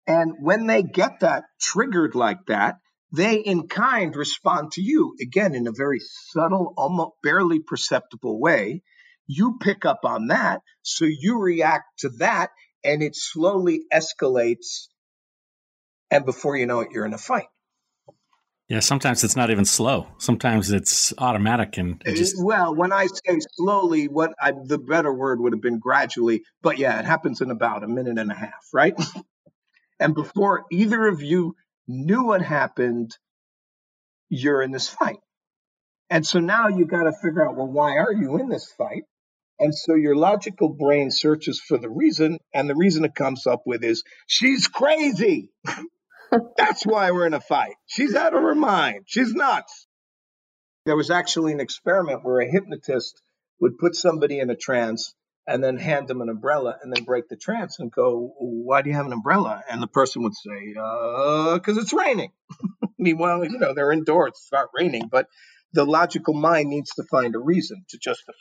[0.06, 2.78] And when they get that triggered like that,
[3.12, 8.82] they in kind respond to you again in a very subtle, almost barely perceptible way.
[9.26, 12.50] You pick up on that, so you react to that,
[12.84, 14.88] and it slowly escalates.
[16.10, 17.48] And before you know it, you're in a fight.
[18.68, 20.08] Yeah, sometimes it's not even slow.
[20.18, 22.38] Sometimes it's automatic and just.
[22.38, 26.42] Uh, well, when I say slowly, what I, the better word would have been gradually.
[26.60, 28.94] But yeah, it happens in about a minute and a half, right?
[30.00, 31.56] and before either of you
[31.86, 33.16] knew what happened,
[34.28, 35.20] you're in this fight.
[36.10, 39.04] And so now you've got to figure out, well, why are you in this fight?
[39.58, 43.62] And so your logical brain searches for the reason, and the reason it comes up
[43.64, 45.50] with is she's crazy.
[46.56, 47.74] That's why we're in a fight.
[47.86, 49.04] She's out of her mind.
[49.06, 49.86] She's nuts.
[50.84, 53.20] There was actually an experiment where a hypnotist
[53.60, 55.14] would put somebody in a trance
[55.46, 58.90] and then hand them an umbrella and then break the trance and go, Why do
[58.90, 59.62] you have an umbrella?
[59.70, 62.32] And the person would say, Because uh, it's raining.
[62.98, 65.26] Meanwhile, you know, they're indoors, it's not raining, but
[65.72, 68.32] the logical mind needs to find a reason to justify.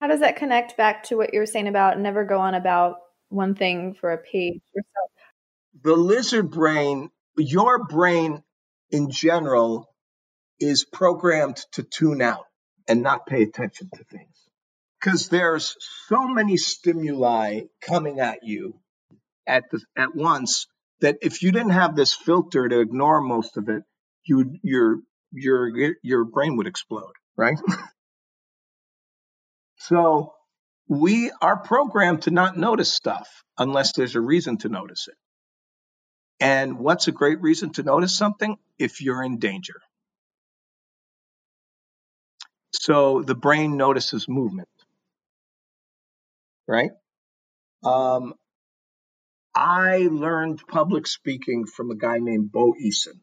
[0.00, 2.96] How does that connect back to what you were saying about never go on about
[3.30, 4.82] one thing for a page or?
[5.82, 8.42] The lizard brain, your brain
[8.90, 9.88] in general,
[10.60, 12.46] is programmed to tune out
[12.88, 14.34] and not pay attention to things.
[15.00, 15.76] Because there's
[16.08, 18.80] so many stimuli coming at you
[19.46, 20.66] at the, at once
[21.00, 23.84] that if you didn't have this filter to ignore most of it,
[24.24, 24.98] you your
[25.32, 27.58] your your brain would explode, right?
[29.76, 30.34] so
[30.88, 35.14] we are programmed to not notice stuff unless there's a reason to notice it.
[36.40, 38.56] And what's a great reason to notice something?
[38.78, 39.80] If you're in danger.
[42.72, 44.68] So the brain notices movement,
[46.68, 46.90] right?
[47.84, 48.34] Um,
[49.54, 53.20] I learned public speaking from a guy named Bo Eason.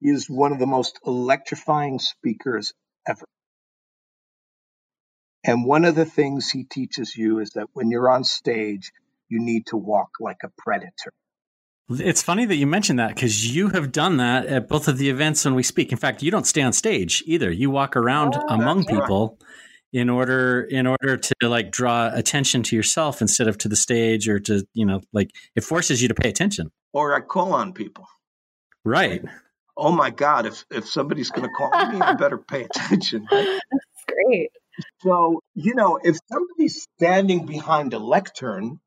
[0.00, 2.74] He is one of the most electrifying speakers
[3.08, 3.26] ever.
[5.44, 8.92] And one of the things he teaches you is that when you're on stage,
[9.30, 11.12] you need to walk like a predator.
[11.88, 15.10] It's funny that you mentioned that because you have done that at both of the
[15.10, 15.90] events when we speak.
[15.90, 17.50] In fact, you don't stay on stage either.
[17.50, 20.00] You walk around oh, among people right.
[20.00, 24.28] in order in order to like draw attention to yourself instead of to the stage
[24.28, 26.70] or to you know like it forces you to pay attention.
[26.92, 28.06] Or I call on people.
[28.84, 29.22] Right.
[29.76, 33.26] oh my God, if, if somebody's going to call me, I better pay attention.
[33.30, 33.60] Right?
[33.70, 34.50] That's great.
[35.02, 38.80] So, you know, if somebody's standing behind a lectern,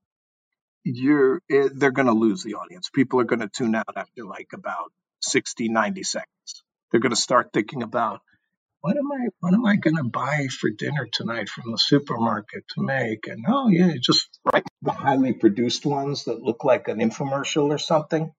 [0.84, 2.90] you're eh, they're going to lose the audience.
[2.94, 6.64] People are going to tune out after like about 60, 90 seconds.
[6.92, 8.22] They're going to start thinking about
[8.82, 12.66] what am I what am I going to buy for dinner tonight from the supermarket
[12.76, 13.28] to make?
[13.28, 17.78] And oh yeah, just right the highly produced ones that look like an infomercial or
[17.78, 18.34] something.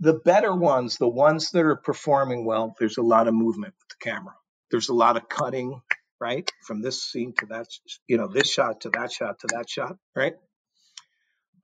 [0.00, 3.88] The better ones, the ones that are performing well, there's a lot of movement with
[3.90, 4.34] the camera.
[4.70, 5.80] There's a lot of cutting,
[6.18, 6.50] right?
[6.66, 7.66] From this scene to that,
[8.08, 10.34] you know, this shot to that shot to that shot, right?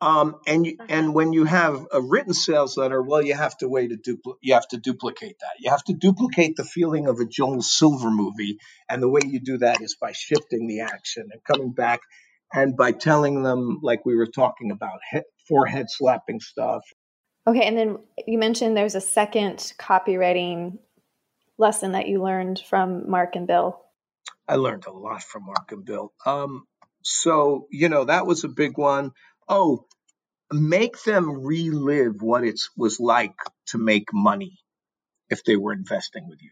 [0.01, 1.12] Um, and you, and uh-huh.
[1.12, 4.68] when you have a written sales letter, well, you have to wait to you have
[4.68, 5.55] to duplicate that.
[5.59, 9.40] You have to duplicate the feeling of a Joel Silver movie, and the way you
[9.40, 12.01] do that is by shifting the action and coming back,
[12.53, 16.82] and by telling them, like we were talking about, he- forehead slapping stuff.
[17.49, 20.78] Okay, and then you mentioned there's a second copywriting
[21.57, 23.80] lesson that you learned from Mark and Bill.
[24.46, 26.12] I learned a lot from Mark and Bill.
[26.24, 26.66] Um,
[27.03, 29.11] so you know that was a big one
[29.49, 29.86] oh,
[30.53, 33.36] make them relive what it was like
[33.66, 34.59] to make money
[35.30, 36.51] if they were investing with you.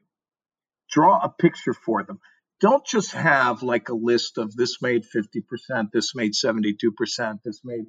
[0.90, 2.20] Draw a picture for them.
[2.60, 7.84] Don't just have like a list of this made 50%, this made 72%, this made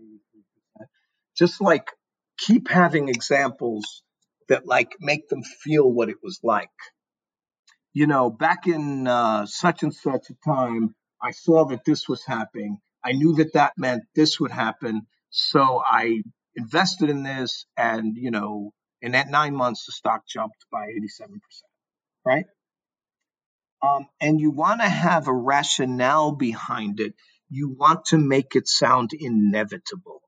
[0.81, 0.85] 83%.
[1.37, 1.91] Just like
[2.37, 4.03] keep having examples
[4.49, 6.69] that like make them feel what it was like.
[7.93, 12.23] You know, back in uh, such and such a time, I saw that this was
[12.25, 15.07] happening I knew that that meant this would happen.
[15.29, 16.23] So I
[16.55, 18.71] invested in this and, you know,
[19.01, 21.39] in that nine months, the stock jumped by 87%,
[22.25, 22.45] right?
[23.81, 27.13] Um, and you want to have a rationale behind it.
[27.49, 30.21] You want to make it sound inevitable.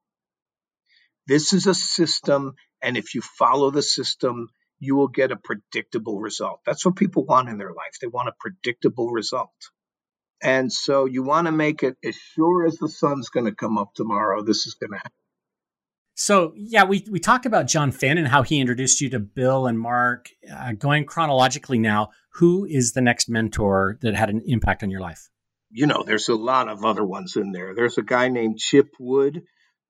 [1.27, 4.49] This is a system, and if you follow the system,
[4.79, 6.61] you will get a predictable result.
[6.65, 7.97] That's what people want in their life.
[7.99, 9.51] They want a predictable result.
[10.41, 13.77] And so you want to make it as sure as the sun's going to come
[13.77, 15.11] up tomorrow, this is going to happen.
[16.15, 19.67] So, yeah, we, we talked about John Finn and how he introduced you to Bill
[19.67, 20.29] and Mark.
[20.51, 24.99] Uh, going chronologically now, who is the next mentor that had an impact on your
[24.99, 25.29] life?
[25.71, 27.73] You know, there's a lot of other ones in there.
[27.73, 29.43] There's a guy named Chip Wood,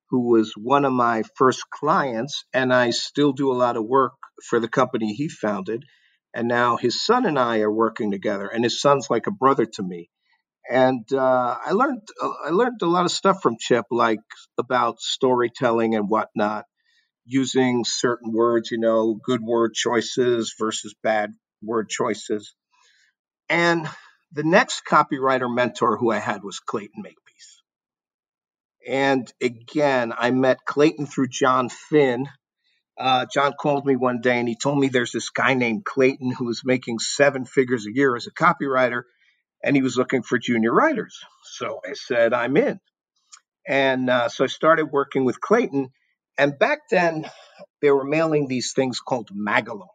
[0.10, 4.14] who was one of my first clients, and I still do a lot of work
[4.48, 5.84] for the company he founded.
[6.34, 9.66] And now his son and I are working together, and his son's like a brother
[9.66, 10.10] to me
[10.70, 14.20] and uh, I learned uh, I learned a lot of stuff from Chip, like
[14.58, 16.66] about storytelling and whatnot,
[17.26, 22.54] using certain words, you know, good word choices versus bad word choices.
[23.50, 23.90] And
[24.32, 27.64] the next copywriter mentor who I had was Clayton Makepeace.
[28.88, 32.28] And again, I met Clayton through John Finn.
[32.96, 36.32] Uh, John called me one day and he told me there's this guy named Clayton
[36.32, 39.04] who is making seven figures a year as a copywriter
[39.64, 41.20] and he was looking for junior writers.
[41.44, 42.80] So I said, I'm in.
[43.68, 45.90] And uh, so I started working with Clayton.
[46.38, 47.30] And back then,
[47.82, 49.88] they were mailing these things called magalogs.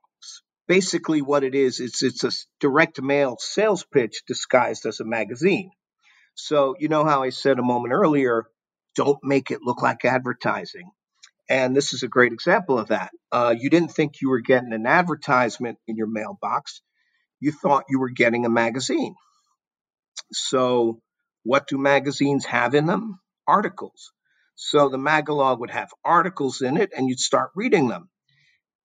[0.68, 5.70] Basically, what it is, it's, it's a direct mail sales pitch disguised as a magazine.
[6.34, 8.44] So, you know how I said a moment earlier,
[8.96, 10.90] don't make it look like advertising.
[11.48, 13.10] And this is a great example of that.
[13.30, 16.80] Uh, you didn't think you were getting an advertisement in your mailbox,
[17.40, 19.14] you thought you were getting a magazine.
[20.32, 21.00] So,
[21.42, 23.20] what do magazines have in them?
[23.46, 24.12] Articles.
[24.56, 28.08] So, the Magalog would have articles in it, and you'd start reading them.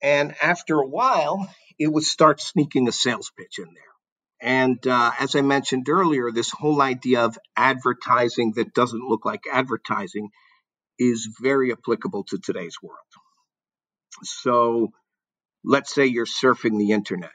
[0.02, 3.84] And after a while, it would start sneaking a sales pitch in there.
[4.42, 9.42] And uh, as I mentioned earlier, this whole idea of advertising that doesn't look like
[9.52, 10.30] advertising
[10.98, 12.98] is very applicable to today's world.
[14.24, 14.92] So,
[15.64, 17.32] let's say you're surfing the internet.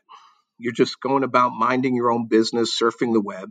[0.58, 3.50] You're just going about minding your own business, surfing the web,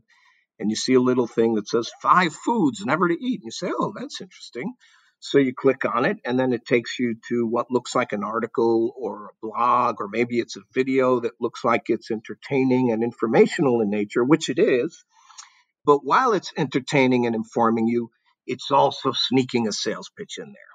[0.60, 3.41] and you see a little thing that says five foods never to eat.
[3.41, 4.74] And you say, oh, that's interesting.
[5.20, 8.26] So you click on it, and then it takes you to what looks like an
[8.26, 13.04] article or a blog, or maybe it's a video that looks like it's entertaining and
[13.04, 15.06] informational in nature, which it is.
[15.86, 18.12] But while it's entertaining and informing you,
[18.45, 20.74] it's also sneaking a sales pitch in there.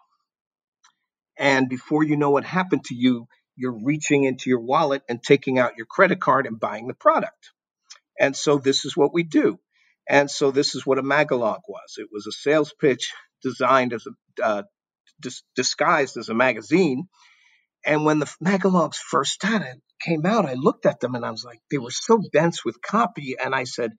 [1.39, 5.59] And before you know what happened to you, you're reaching into your wallet and taking
[5.59, 7.53] out your credit card and buying the product.
[8.19, 9.59] And so this is what we do.
[10.09, 11.97] And so this is what a magalog was.
[11.99, 14.63] It was a sales pitch designed as a uh,
[15.21, 17.09] dis- disguised as a magazine.
[17.85, 21.45] And when the magalogs first started came out, I looked at them and I was
[21.45, 23.37] like, they were so dense with copy.
[23.43, 23.93] And I said,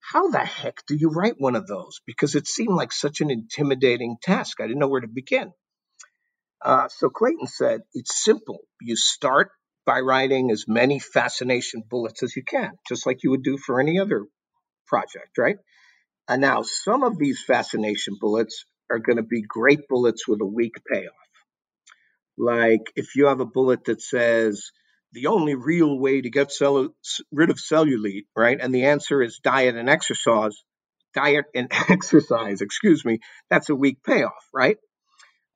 [0.00, 2.00] how the heck do you write one of those?
[2.06, 4.60] Because it seemed like such an intimidating task.
[4.60, 5.52] I didn't know where to begin.
[6.64, 8.60] Uh, so Clayton said, it's simple.
[8.80, 9.50] You start
[9.84, 13.80] by writing as many fascination bullets as you can, just like you would do for
[13.80, 14.26] any other
[14.86, 15.56] project, right?
[16.28, 20.46] And now some of these fascination bullets are going to be great bullets with a
[20.46, 21.12] weak payoff.
[22.38, 24.70] Like if you have a bullet that says
[25.12, 26.94] the only real way to get cell-
[27.30, 28.58] rid of cellulite, right?
[28.60, 30.56] And the answer is diet and exercise,
[31.14, 33.18] diet and exercise, excuse me,
[33.50, 34.78] that's a weak payoff, right?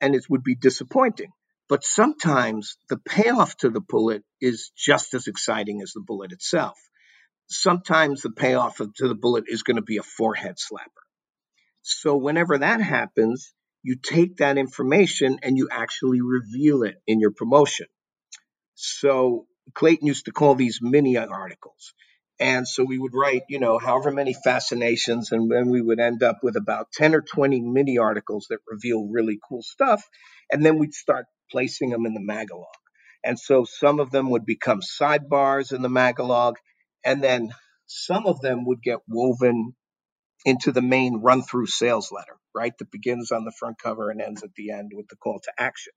[0.01, 1.31] And it would be disappointing.
[1.69, 6.79] But sometimes the payoff to the bullet is just as exciting as the bullet itself.
[7.49, 11.05] Sometimes the payoff to the bullet is going to be a forehead slapper.
[11.83, 17.31] So whenever that happens, you take that information and you actually reveal it in your
[17.31, 17.87] promotion.
[18.75, 21.95] So Clayton used to call these mini articles.
[22.39, 26.23] And so we would write, you know, however many fascinations, and then we would end
[26.23, 30.03] up with about 10 or 20 mini articles that reveal really cool stuff.
[30.51, 32.67] And then we'd start placing them in the Magalog.
[33.25, 36.57] And so some of them would become sidebars in the Magalog,
[37.07, 37.55] and then
[37.87, 39.75] some of them would get woven
[40.45, 42.77] into the main run through sales letter, right?
[42.79, 45.53] That begins on the front cover and ends at the end with the call to
[45.57, 45.93] action.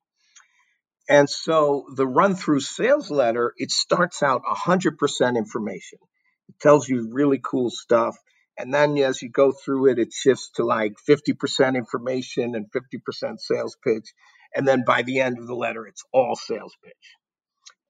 [1.09, 5.97] And so the run through sales letter, it starts out 100% information.
[6.47, 8.15] It tells you really cool stuff.
[8.55, 13.39] And then as you go through it, it shifts to like 50% information and 50%
[13.39, 14.13] sales pitch.
[14.55, 17.18] And then by the end of the letter, it's all sales pitch.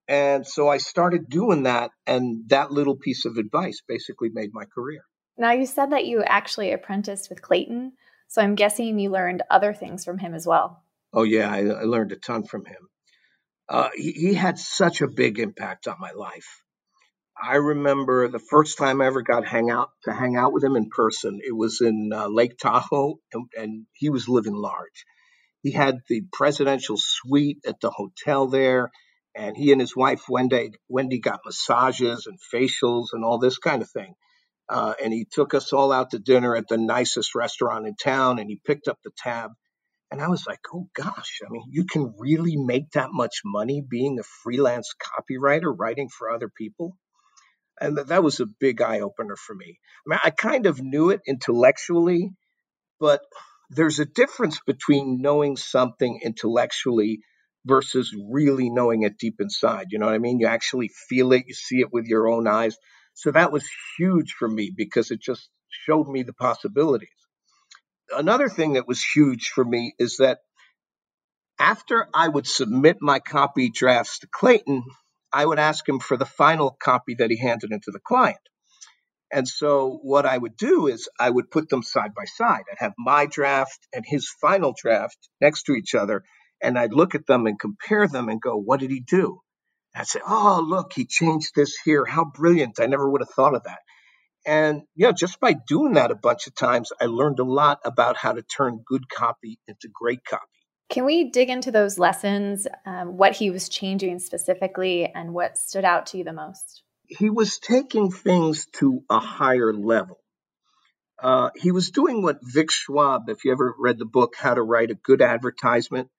[0.10, 1.92] And so I started doing that.
[2.08, 5.04] And that little piece of advice basically made my career.
[5.38, 7.94] Now, you said that you actually apprenticed with Clayton.
[8.28, 10.84] So I'm guessing you learned other things from him as well.
[11.14, 11.52] Oh, yeah.
[11.52, 12.90] I, I learned a ton from him.
[13.70, 16.64] Uh, he, he had such a big impact on my life.
[17.42, 20.76] I remember the first time I ever got hang out to hang out with him
[20.76, 21.40] in person.
[21.42, 25.06] It was in uh, Lake Tahoe, and, and, he was living large.
[25.62, 28.92] He had the presidential suite at the hotel there,
[29.40, 33.82] and he and his wife Wendy Wendy got massages and facials and all this kind
[33.82, 34.14] of thing.
[34.68, 38.38] Uh, and he took us all out to dinner at the nicest restaurant in town,
[38.38, 39.52] and he picked up the tab.
[40.12, 43.82] And I was like, oh gosh, I mean, you can really make that much money
[43.88, 46.98] being a freelance copywriter, writing for other people.
[47.80, 49.80] And that was a big eye opener for me.
[50.06, 52.32] I mean, I kind of knew it intellectually,
[53.00, 53.22] but
[53.70, 57.22] there's a difference between knowing something intellectually
[57.66, 59.88] versus really knowing it deep inside.
[59.92, 60.40] You know what I mean?
[60.40, 62.78] You actually feel it, you see it with your own eyes.
[63.14, 67.10] So that was huge for me because it just showed me the possibilities.
[68.12, 70.40] Another thing that was huge for me is that
[71.60, 74.84] after I would submit my copy drafts to Clayton,
[75.32, 78.40] I would ask him for the final copy that he handed into the client.
[79.32, 82.64] And so what I would do is I would put them side by side.
[82.72, 86.24] I'd have my draft and his final draft next to each other.
[86.62, 89.42] And I'd look at them and compare them and go, what did he do?
[89.96, 92.06] I'd say, oh, look, he changed this here.
[92.06, 92.80] How brilliant.
[92.80, 93.80] I never would have thought of that.
[94.46, 98.18] And yeah, just by doing that a bunch of times, I learned a lot about
[98.18, 100.44] how to turn good copy into great copy.
[100.90, 105.86] Can we dig into those lessons, um, what he was changing specifically, and what stood
[105.86, 106.84] out to you the most?
[107.08, 110.18] He was taking things to a higher level.
[111.22, 114.64] Uh, he was doing what Vic Schwab, if you ever read the book How to
[114.64, 116.10] Write a Good Advertisement,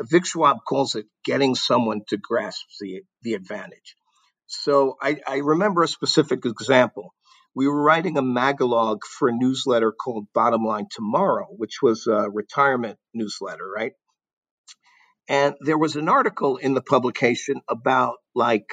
[0.00, 3.96] Vic Schwab calls it getting someone to grasp the, the advantage.
[4.46, 7.14] So I, I remember a specific example.
[7.54, 12.28] We were writing a magalog for a newsletter called Bottom Line Tomorrow, which was a
[12.30, 13.92] retirement newsletter, right?
[15.28, 18.66] And there was an article in the publication about like,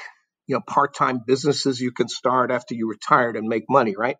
[0.46, 4.18] you know, part-time businesses you can start after you retired and make money, right?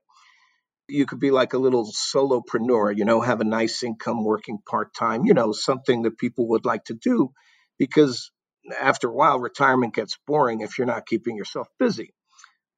[0.94, 5.26] You could be like a little solopreneur, you know, have a nice income working part-time,
[5.26, 7.32] you know, something that people would like to do
[7.80, 8.32] because
[8.80, 12.14] after a while retirement gets boring if you're not keeping yourself busy.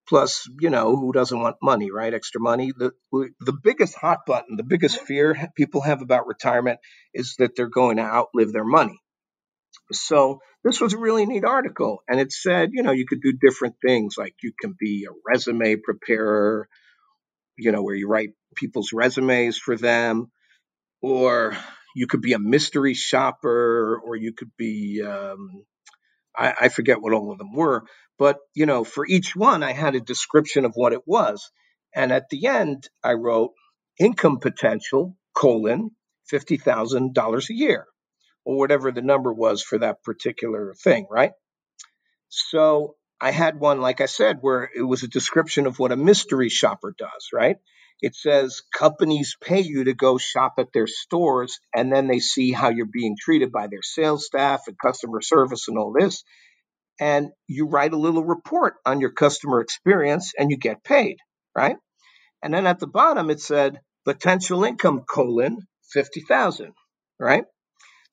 [0.08, 2.14] Plus, you know, who doesn't want money, right?
[2.14, 2.72] Extra money.
[2.78, 6.80] The the biggest hot button, the biggest fear people have about retirement
[7.14, 9.00] is that they're going to outlive their money.
[9.92, 13.34] So this was a really neat article, and it said, you know, you could do
[13.34, 16.68] different things, like you can be a resume preparer,
[17.58, 20.32] you know, where you write people's resumes for them,
[21.02, 21.58] or
[21.96, 25.64] you could be a mystery shopper, or you could be um,
[26.38, 27.86] I, I forget what all of them were,
[28.20, 31.52] but you know, for each one, I had a description of what it was,
[31.96, 33.52] and at the end, I wrote
[34.00, 35.92] income potential colon
[36.28, 37.88] fifty thousand dollars a year,
[38.46, 41.34] or whatever the number was for that particular thing, right?
[42.30, 45.98] So I had one, like I said, where it was a description of what a
[45.98, 47.58] mystery shopper does, right?
[48.02, 52.52] It says companies pay you to go shop at their stores and then they see
[52.52, 56.16] how you're being treated by their sales staff and customer service and all this.
[57.00, 61.18] and you write a little report on your customer experience and you get paid,
[61.56, 61.78] right?
[62.44, 65.60] And then at the bottom it said potential income colon
[65.92, 66.74] 50,000,
[67.20, 67.46] right?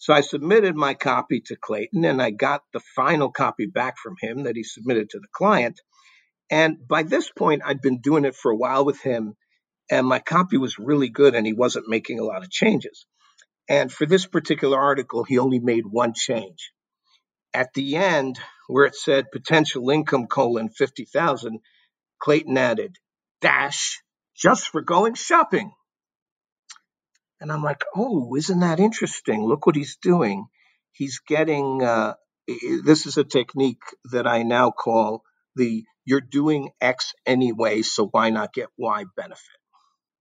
[0.03, 4.17] So I submitted my copy to Clayton and I got the final copy back from
[4.21, 5.81] him that he submitted to the client.
[6.51, 9.37] And by this point, I'd been doing it for a while with him,
[9.89, 13.07] and my copy was really good and he wasn't making a lot of changes.
[13.69, 16.73] And for this particular article, he only made one change.
[17.55, 21.61] At the end, where it said potential income colon 50,000,
[22.19, 22.97] Clayton added
[23.41, 24.03] dash
[24.37, 25.71] just for going shopping.
[27.43, 29.45] And I'm like, oh, isn't that interesting?
[29.45, 30.47] Look what he's doing.
[30.93, 32.15] He's getting, uh,
[32.85, 33.83] this is a technique
[34.13, 35.25] that I now call
[35.57, 39.59] the you're doing X anyway, so why not get Y benefit?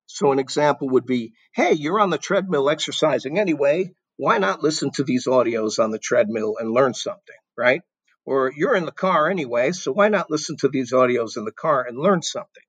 [0.07, 3.93] So an example would be, hey, you're on the treadmill exercising anyway.
[4.17, 7.81] Why not listen to these audios on the treadmill and learn something, right?
[8.25, 11.51] Or you're in the car anyway, so why not listen to these audios in the
[11.51, 12.63] car and learn something?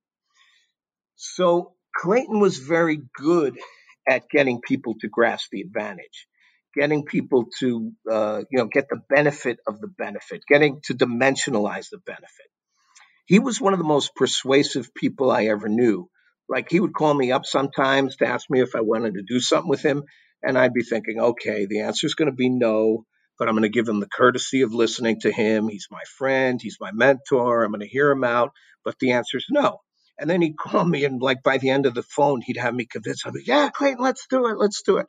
[1.15, 3.57] So Clayton was very good
[4.07, 6.27] at getting people to grasp the advantage,
[6.75, 11.89] getting people to uh, you know get the benefit of the benefit, getting to dimensionalize
[11.89, 12.47] the benefit.
[13.25, 16.09] He was one of the most persuasive people I ever knew.
[16.49, 19.39] Like he would call me up sometimes to ask me if I wanted to do
[19.39, 20.03] something with him,
[20.41, 23.05] and I'd be thinking, okay, the answer is going to be no,
[23.39, 25.69] but I'm going to give him the courtesy of listening to him.
[25.69, 27.63] He's my friend, he's my mentor.
[27.63, 28.51] I'm going to hear him out,
[28.83, 29.79] but the answer is no.
[30.19, 32.73] And then he'd call me, and like by the end of the phone, he'd have
[32.73, 33.25] me convinced.
[33.25, 35.07] I'd be, yeah, Clayton, let's do it, let's do it.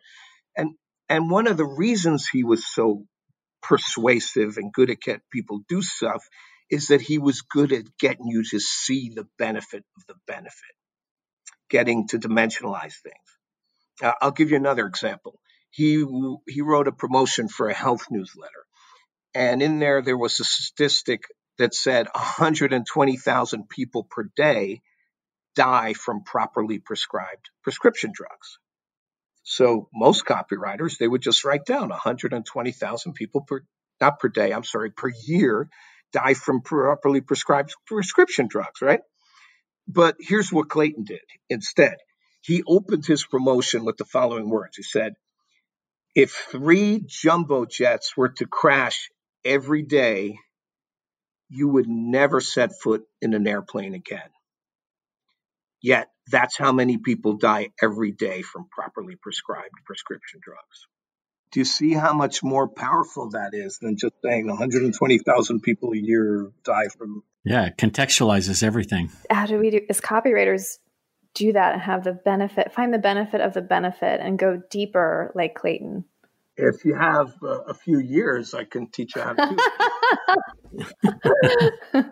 [0.57, 0.75] And
[1.09, 3.05] and one of the reasons he was so
[3.63, 6.25] persuasive and good at getting people do stuff
[6.71, 10.75] is that he was good at getting you to see the benefit of the benefit,
[11.71, 13.29] getting to dimensionalize things.
[14.03, 15.39] Uh, I'll give you another example.
[15.71, 16.05] He
[16.49, 18.65] he wrote a promotion for a health newsletter,
[19.35, 21.23] and in there there was a statistic
[21.59, 24.83] that said 120,000 people per day
[25.55, 28.59] die from properly prescribed prescription drugs.
[29.43, 33.63] So most copywriters, they would just write down 120,000 people per,
[34.01, 35.69] not per day, I'm sorry, per year
[36.13, 39.01] die from properly prescribed prescription drugs, right?
[39.87, 41.97] But here's what Clayton did instead.
[42.41, 44.77] He opened his promotion with the following words.
[44.77, 45.15] He said,
[46.15, 49.11] if three jumbo jets were to crash
[49.45, 50.39] every day,
[51.51, 54.29] you would never set foot in an airplane again.
[55.85, 60.87] Yet that's how many people die every day from properly prescribed prescription drugs.
[61.53, 65.99] Do you see how much more powerful that is than just saying 120,000 people a
[65.99, 67.23] year die from?
[67.45, 69.11] Yeah, it contextualizes everything.
[69.29, 70.79] How do we do as copywriters
[71.35, 75.33] do that and have the benefit, find the benefit of the benefit and go deeper
[75.35, 76.07] like Clayton?
[76.57, 79.57] If you have uh, a few years, I can teach you how to
[81.93, 82.05] do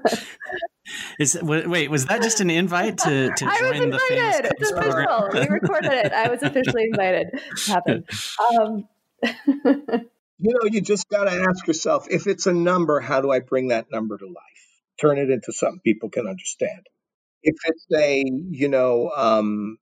[1.18, 5.30] Is wait, was that just an invite to, to join the famous it's program?
[5.32, 6.12] we recorded it.
[6.12, 7.28] I was officially invited.
[7.32, 8.08] It happened.
[8.50, 8.88] Um,
[10.38, 13.38] you know, you just got to ask yourself if it's a number, how do I
[13.40, 14.34] bring that number to life?
[15.00, 16.86] Turn it into something people can understand.
[17.42, 19.78] If it's a, you know, um,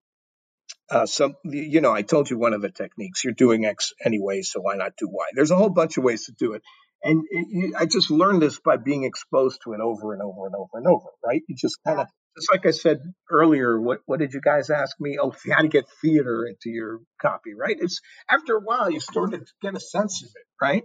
[0.90, 3.24] uh, some, you know, I told you one of the techniques.
[3.24, 5.24] You're doing X anyway, so why not do Y?
[5.34, 6.62] There's a whole bunch of ways to do it.
[7.03, 10.46] And it, you, I just learned this by being exposed to it over and over
[10.46, 11.43] and over and over, right?
[11.48, 13.01] You just kind of, just like I said
[13.31, 15.18] earlier, what, what did you guys ask me?
[15.20, 17.77] Oh, how to get theater into your copy, right?
[17.78, 18.01] It's
[18.31, 20.85] after a while, you start to get a sense of it, right?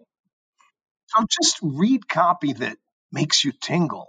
[1.08, 2.78] So just read copy that
[3.12, 4.08] makes you tingle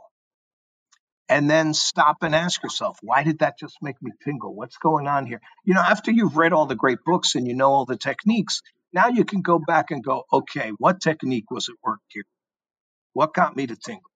[1.28, 4.54] and then stop and ask yourself, why did that just make me tingle?
[4.54, 5.40] What's going on here?
[5.64, 8.62] You know, after you've read all the great books and you know all the techniques,
[8.96, 12.24] now you can go back and go, okay, what technique was at work here?
[13.12, 14.10] What got me to tingle?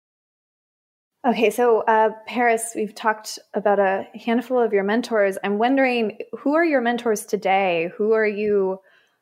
[1.27, 5.39] Okay, so uh, Parris, we've talked about a handful of your mentors.
[5.43, 7.91] I'm wondering who are your mentors today?
[7.97, 8.81] Who are you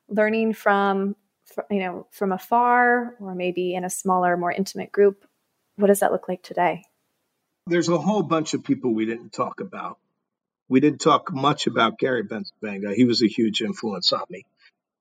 [0.09, 1.15] learning from,
[1.71, 5.25] you know, from afar, or maybe in a smaller, more intimate group?
[5.77, 6.83] What does that look like today?
[7.69, 9.99] There's a whole bunch of people we didn't talk about.
[10.69, 12.93] We didn't talk much about Gary Bencivenga.
[12.95, 14.45] He was a huge influence on me.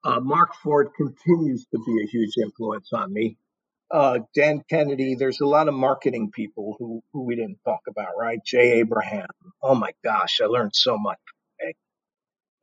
[0.04, 3.38] Uh, Mark Ford continues to be a huge influence on me.
[3.90, 8.18] Uh, Dan Kennedy, there's a lot of marketing people who, who we didn't talk about,
[8.20, 8.40] right?
[8.46, 9.28] Jay Abraham.
[9.62, 11.20] Oh my gosh, I learned so much.
[11.62, 11.74] Okay.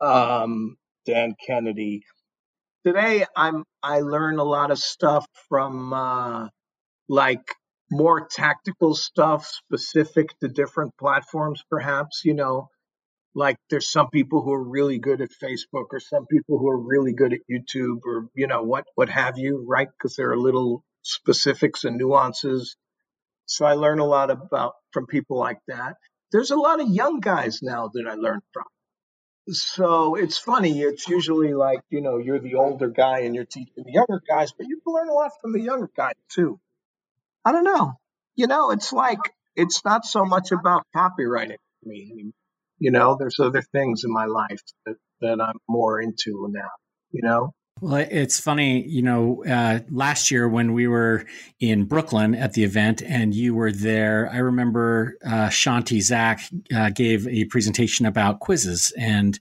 [0.00, 0.76] Um,
[1.06, 2.04] Dan Kennedy.
[2.84, 6.48] Today, I'm I learn a lot of stuff from uh,
[7.08, 7.54] like
[7.90, 12.68] more tactical stuff specific to different platforms, perhaps, you know,
[13.34, 16.78] like there's some people who are really good at Facebook or some people who are
[16.80, 19.88] really good at YouTube or, you know, what, what have you, right?
[19.98, 22.74] Because there are little specifics and nuances
[23.46, 25.96] So I learn a lot about from people like that.
[26.32, 28.64] There's a lot of young guys now that I learn from.
[29.50, 30.80] So it's funny.
[30.82, 34.52] It's usually like, you know, you're the older guy and you're teaching the younger guys,
[34.52, 36.60] but you learn a lot from the younger guys too.
[37.44, 37.94] I don't know.
[38.36, 39.20] You know, it's like,
[39.56, 42.32] it's not so much about copywriting me.
[42.80, 46.70] You know, there's other things in my life that, that I'm more into now,
[47.12, 47.52] you know?
[47.82, 51.24] Well, it's funny, you know, uh, last year when we were
[51.60, 56.42] in Brooklyn at the event and you were there, I remember uh, Chanti Zak
[56.74, 58.92] uh, gave a presentation about quizzes.
[58.98, 59.40] And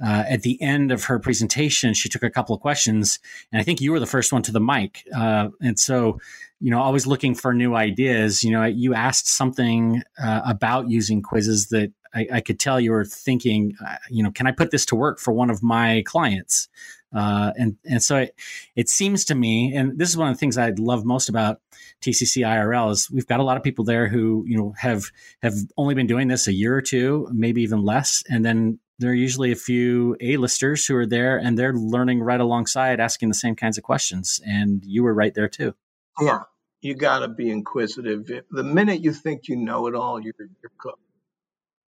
[0.00, 3.18] uh, at the end of her presentation, she took a couple of questions.
[3.50, 5.02] And I think you were the first one to the mic.
[5.12, 6.20] Uh, and so,
[6.60, 8.44] you know, always looking for new ideas.
[8.44, 12.90] You know, you asked something uh, about using quizzes that I, I, could tell you
[12.90, 13.76] were thinking,
[14.08, 16.68] you know, can I put this to work for one of my clients?
[17.14, 18.34] Uh, and and so it,
[18.76, 21.60] it seems to me, and this is one of the things I love most about
[22.02, 25.06] TCC IRL is we've got a lot of people there who you know have
[25.42, 29.10] have only been doing this a year or two, maybe even less, and then there
[29.10, 33.34] are usually a few A-listers who are there and they're learning right alongside, asking the
[33.34, 34.42] same kinds of questions.
[34.46, 35.74] And you were right there too.
[36.20, 36.40] Yeah,
[36.82, 38.30] you got to be inquisitive.
[38.50, 41.00] The minute you think you know it all, you're, you're cooked.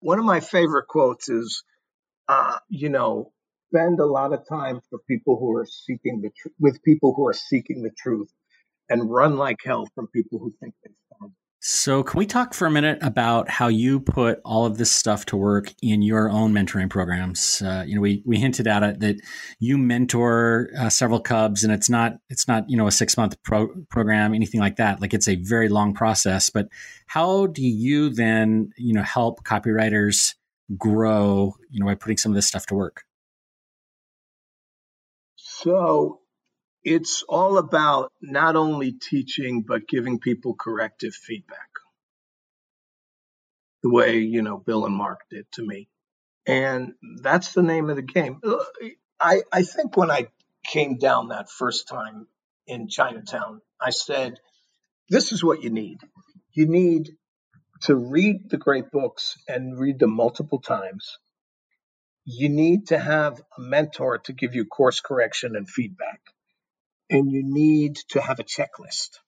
[0.01, 1.63] One of my favorite quotes is,
[2.27, 3.33] uh, you know,
[3.73, 7.27] spend a lot of time for people who are seeking the tr- with people who
[7.27, 8.31] are seeking the truth
[8.89, 12.65] and run like hell from people who think they found so can we talk for
[12.65, 16.53] a minute about how you put all of this stuff to work in your own
[16.53, 17.61] mentoring programs?
[17.61, 19.17] Uh, you know we, we hinted at it that
[19.59, 23.35] you mentor uh, several cubs and it's not it's not you know a six month
[23.43, 25.01] pro- program anything like that.
[25.01, 26.69] Like it's a very long process but
[27.07, 30.35] how do you then you know help copywriters
[30.77, 33.03] grow you know by putting some of this stuff to work?
[35.35, 36.21] So
[36.83, 41.69] it's all about not only teaching, but giving people corrective feedback.
[43.83, 45.87] The way, you know, Bill and Mark did to me.
[46.47, 48.41] And that's the name of the game.
[49.19, 50.27] I, I think when I
[50.65, 52.27] came down that first time
[52.67, 54.39] in Chinatown, I said,
[55.09, 55.99] this is what you need.
[56.53, 57.11] You need
[57.83, 61.17] to read the great books and read them multiple times
[62.25, 66.19] you need to have a mentor to give you course correction and feedback.
[67.09, 69.19] And you need to have a checklist,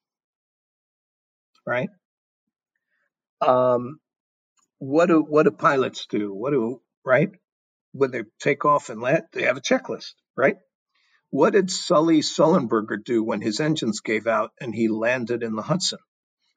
[1.68, 1.90] right?
[3.42, 4.00] Um,
[4.80, 6.34] what do what do pilots do?
[6.34, 7.32] What do right
[7.94, 9.24] when they take off and land?
[9.34, 10.58] They have a checklist, right?
[11.32, 15.64] What did Sully Sullenberger do when his engines gave out and he landed in the
[15.64, 16.00] Hudson?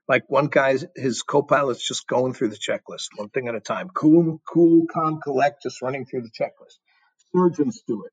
[0.09, 3.89] like one guy, his co-pilot's just going through the checklist, one thing at a time.
[3.95, 6.79] Cool, cool, calm, collect, just running through the checklist.
[7.35, 8.13] Surgeons do it.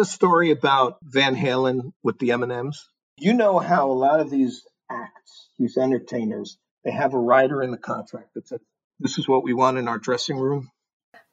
[0.00, 2.88] The story about Van Halen with the M&Ms.
[3.18, 7.70] You know how a lot of these acts, these entertainers, they have a rider in
[7.70, 8.60] the contract that says,
[8.98, 10.70] "This is what we want in our dressing room."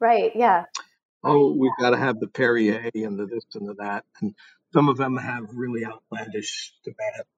[0.02, 0.34] Right.
[0.36, 0.66] Yeah.
[1.24, 4.36] Oh, we've got to have the Perrier and the this and the that, and
[4.74, 7.30] some of them have really outlandish demands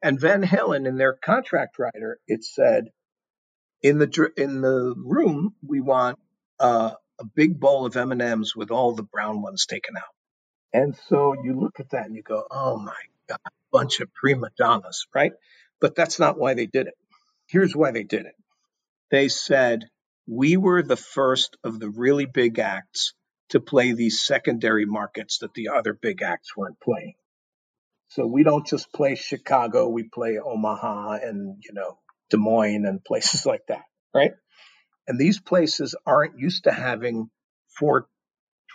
[0.00, 2.92] and Van Halen, in their contract writer, it said,
[3.82, 6.20] in the in the room we want
[6.60, 10.04] uh, a big bowl of M and M's with all the brown ones taken out.
[10.72, 12.92] And so you look at that and you go, oh my
[13.28, 13.38] god,
[13.72, 15.32] bunch of prima donnas, right?
[15.80, 16.94] But that's not why they did it.
[17.46, 18.34] Here's why they did it.
[19.10, 19.88] They said
[20.26, 23.14] we were the first of the really big acts
[23.50, 27.14] to play these secondary markets that the other big acts weren't playing.
[28.08, 31.98] So we don't just play Chicago, we play Omaha and, you know,
[32.30, 33.84] Des Moines and places like that,
[34.14, 34.32] right?
[35.06, 37.30] And these places aren't used to having
[37.78, 38.06] four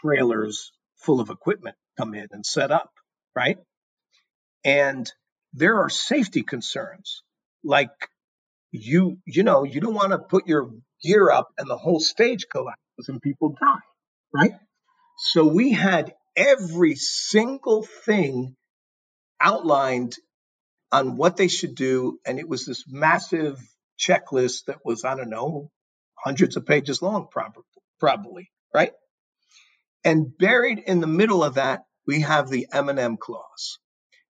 [0.01, 2.91] trailers full of equipment come in and set up,
[3.35, 3.57] right?
[4.65, 5.11] And
[5.53, 7.23] there are safety concerns
[7.63, 7.91] like
[8.71, 10.71] you you know you don't want to put your
[11.03, 13.79] gear up and the whole stage collapses and people die
[14.33, 14.53] right
[15.17, 18.55] so we had every single thing
[19.39, 20.15] outlined
[20.91, 22.19] on what they should do.
[22.25, 23.59] And it was this massive
[23.99, 25.71] checklist that was, I don't know,
[26.17, 27.63] hundreds of pages long, probably,
[27.99, 28.91] probably, right?
[30.03, 33.79] And buried in the middle of that, we have the M&M clause.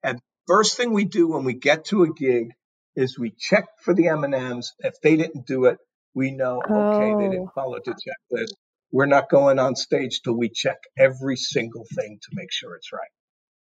[0.03, 2.49] And first thing we do when we get to a gig
[2.97, 4.73] is we check for the M&Ms.
[4.81, 5.79] If they didn't do it,
[6.15, 7.53] we know, okay, they didn't oh.
[7.55, 8.53] follow the checklist.
[8.91, 12.93] We're not going on stage till we check every single thing to make sure it's
[12.93, 13.11] right.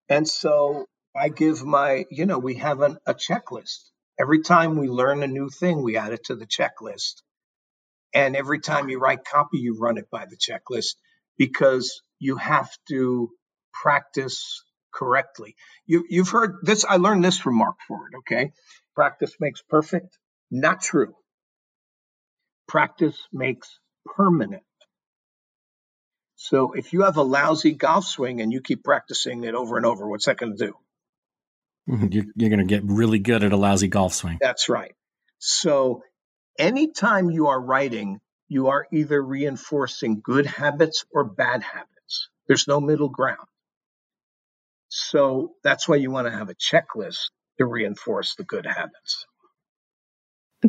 [0.10, 3.92] And so I give my, you know, we have an, a checklist.
[4.20, 7.22] Every time we learn a new thing, we add it to the checklist.
[8.16, 10.96] And every time you write copy, you run it by the checklist
[11.40, 13.32] because you have to
[13.74, 14.64] practice
[14.94, 15.56] correctly.
[15.88, 16.86] You, you've heard this.
[16.86, 18.12] I learned this from Mark Ford.
[18.20, 18.52] Okay.
[18.94, 20.20] Practice makes perfect.
[20.52, 21.16] Not true.
[22.68, 24.64] Practice makes permanent.
[26.36, 29.86] So if you have a lousy golf swing and you keep practicing it over and
[29.86, 30.74] over, what's that going to do?
[31.90, 32.08] Mm-hmm.
[32.12, 34.38] You're, you're going to get really good at a lousy golf swing.
[34.40, 34.94] That's right.
[35.40, 36.04] So
[36.58, 42.30] anytime you are writing, you are either reinforcing good habits or bad habits.
[42.48, 43.48] There's no middle ground.
[44.90, 49.26] So that's why you want to have a checklist to reinforce the good habits.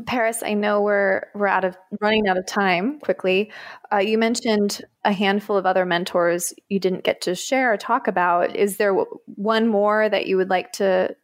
[0.07, 3.51] Parris, I know we're we're out of running out of time quickly.
[3.93, 8.07] Uh, you mentioned a handful of other mentors you didn't get to share or talk
[8.07, 8.55] about.
[8.55, 11.17] Is there one more that you would like to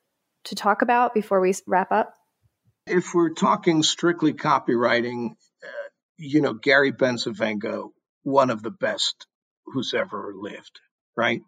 [0.44, 2.14] to talk about before we wrap up?
[2.88, 5.36] If we're talking strictly copywriting,
[6.18, 7.88] you know, Gary Bencivenga,
[8.22, 9.26] one of the best
[9.66, 10.80] who's ever lived,
[11.16, 11.40] right?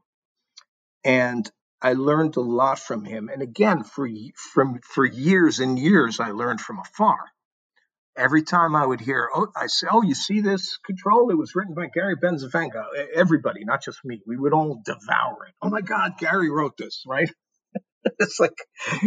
[1.05, 1.51] And
[1.81, 3.29] I learned a lot from him.
[3.33, 4.09] And again, for
[4.53, 7.19] from for years and years, I learned from afar.
[8.17, 11.31] Every time I would hear, oh, I say, oh, you see this control?
[11.31, 12.85] It was written by Gary Bencivenga.
[13.15, 15.55] Everybody, not just me, we would all devour it.
[15.63, 17.31] Oh my God, Gary wrote this, right?
[18.19, 18.59] it's like,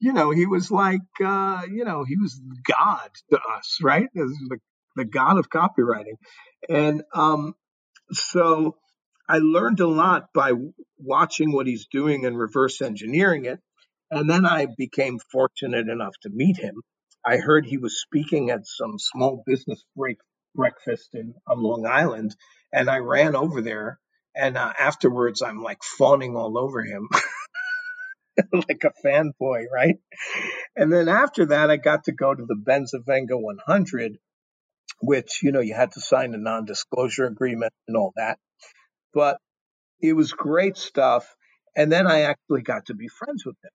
[0.00, 4.08] you know, he was like, uh, you know, he was God to us, right?
[4.14, 4.58] The,
[4.96, 6.16] the God of copywriting.
[6.68, 7.54] And um,
[8.12, 8.76] so
[9.28, 10.52] I learned a lot by
[10.98, 13.60] watching what he's doing and reverse engineering it.
[14.10, 16.74] And then I became fortunate enough to meet him.
[17.24, 20.18] I heard he was speaking at some small business break
[20.54, 22.34] breakfast in on Long Island,
[22.72, 23.98] and I ran over there.
[24.34, 27.08] And uh, afterwards, I'm like fawning all over him,
[28.52, 29.96] like a fanboy, right?
[30.74, 34.18] And then after that, I got to go to the Bencivenga 100,
[35.02, 38.38] which you know you had to sign a non-disclosure agreement and all that.
[39.12, 39.36] But
[40.00, 41.26] it was great stuff.
[41.76, 43.70] And then I actually got to be friends with him.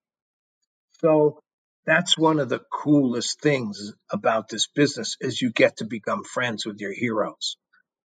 [1.02, 1.40] So
[1.86, 6.66] that's one of the coolest things about this business is you get to become friends
[6.66, 7.58] with your heroes.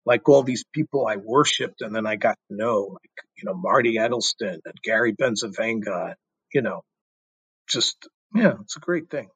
[0.06, 3.54] Like all these people I worshipped and then I got to know, like, you know,
[3.54, 6.14] Marty Edelston and Gary Bencivenga,
[6.54, 6.82] you know,
[7.68, 7.96] just,
[8.34, 9.28] yeah, it's a great thing.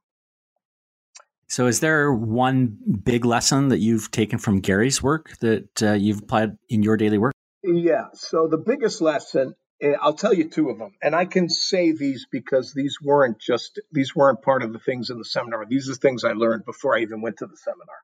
[1.49, 6.23] So, is there one big lesson that you've taken from Gary's work that uh, you've
[6.23, 7.35] applied in your daily work?
[7.65, 8.09] Yeah.
[8.13, 11.93] So the biggest lesson, eh, I'll tell you two of them, and I can say
[11.93, 15.65] these because these weren't just these weren't part of the things in the seminar.
[15.67, 17.97] These are things I learned before I even went to the seminar.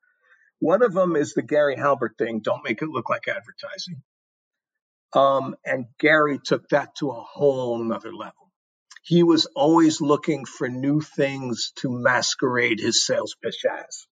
[0.61, 2.41] One of them is the Gary Halbert thing.
[2.41, 4.03] Don't make it look like advertising.
[5.13, 8.50] Um, and Gary took that to a whole nother level.
[9.03, 14.07] He was always looking for new things to masquerade his sales pitch as.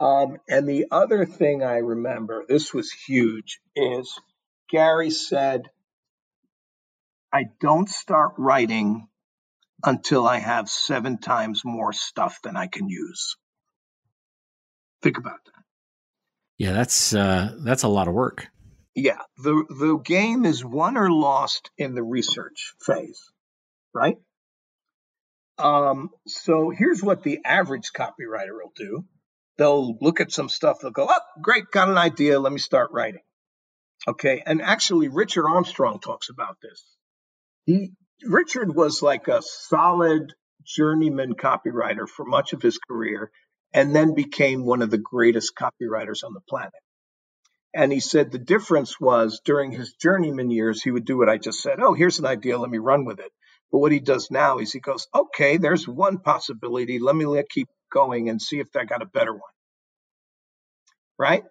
[0.00, 4.18] Um, and the other thing I remember, this was huge, is
[4.70, 5.70] Gary said,
[7.32, 9.08] I don't start writing
[9.84, 13.36] until I have seven times more stuff than I can use.
[15.02, 15.52] Think about that.
[16.58, 18.48] Yeah, that's uh, that's a lot of work.
[18.98, 23.20] Yeah, the the game is won or lost in the research phase,
[23.94, 24.16] right?
[25.58, 29.04] Um, so here's what the average copywriter will do
[29.58, 30.78] they'll look at some stuff.
[30.80, 32.40] They'll go, oh, great, got an idea.
[32.40, 33.20] Let me start writing.
[34.06, 34.42] Okay.
[34.46, 36.84] And actually, Richard Armstrong talks about this.
[37.66, 37.90] He,
[38.24, 40.32] Richard was like a solid
[40.64, 43.30] journeyman copywriter for much of his career
[43.74, 46.72] and then became one of the greatest copywriters on the planet.
[47.74, 51.38] And he said the difference was during his journeyman years, he would do what I
[51.38, 51.80] just said.
[51.80, 52.58] Oh, here's an idea.
[52.58, 53.30] Let me run with it.
[53.70, 56.98] But what he does now is he goes, okay, there's one possibility.
[56.98, 59.42] Let me let keep going and see if I got a better one.
[61.18, 61.44] Right?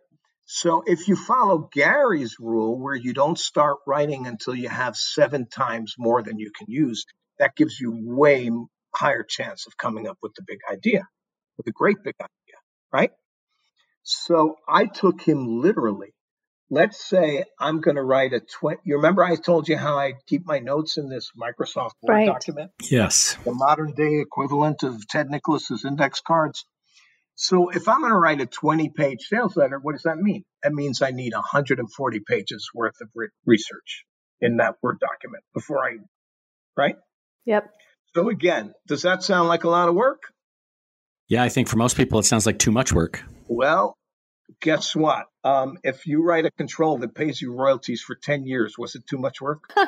[0.45, 5.45] So if you follow Gary's rule where you don't start writing until you have seven
[5.45, 7.05] times more than you can use,
[7.37, 8.49] that gives you way
[8.95, 11.07] higher chance of coming up with the big idea,
[11.57, 12.55] with a great big idea,
[12.91, 13.11] right?
[14.09, 16.13] So I took him literally.
[16.69, 18.79] Let's say I'm going to write a 20.
[18.85, 22.25] You remember I told you how I keep my notes in this Microsoft Word right.
[22.25, 22.71] document?
[22.89, 23.35] Yes.
[23.43, 26.65] The modern day equivalent of Ted Nicholas's index cards.
[27.35, 30.45] So if I'm going to write a 20 page sales letter, what does that mean?
[30.63, 33.09] That means I need 140 pages worth of
[33.45, 34.05] research
[34.39, 35.97] in that Word document before I,
[36.77, 36.95] right?
[37.45, 37.69] Yep.
[38.15, 40.21] So again, does that sound like a lot of work?
[41.27, 43.23] Yeah, I think for most people it sounds like too much work.
[43.47, 43.97] Well,
[44.61, 45.25] guess what?
[45.43, 49.07] Um, if you write a control that pays you royalties for 10 years, was it
[49.07, 49.71] too much work?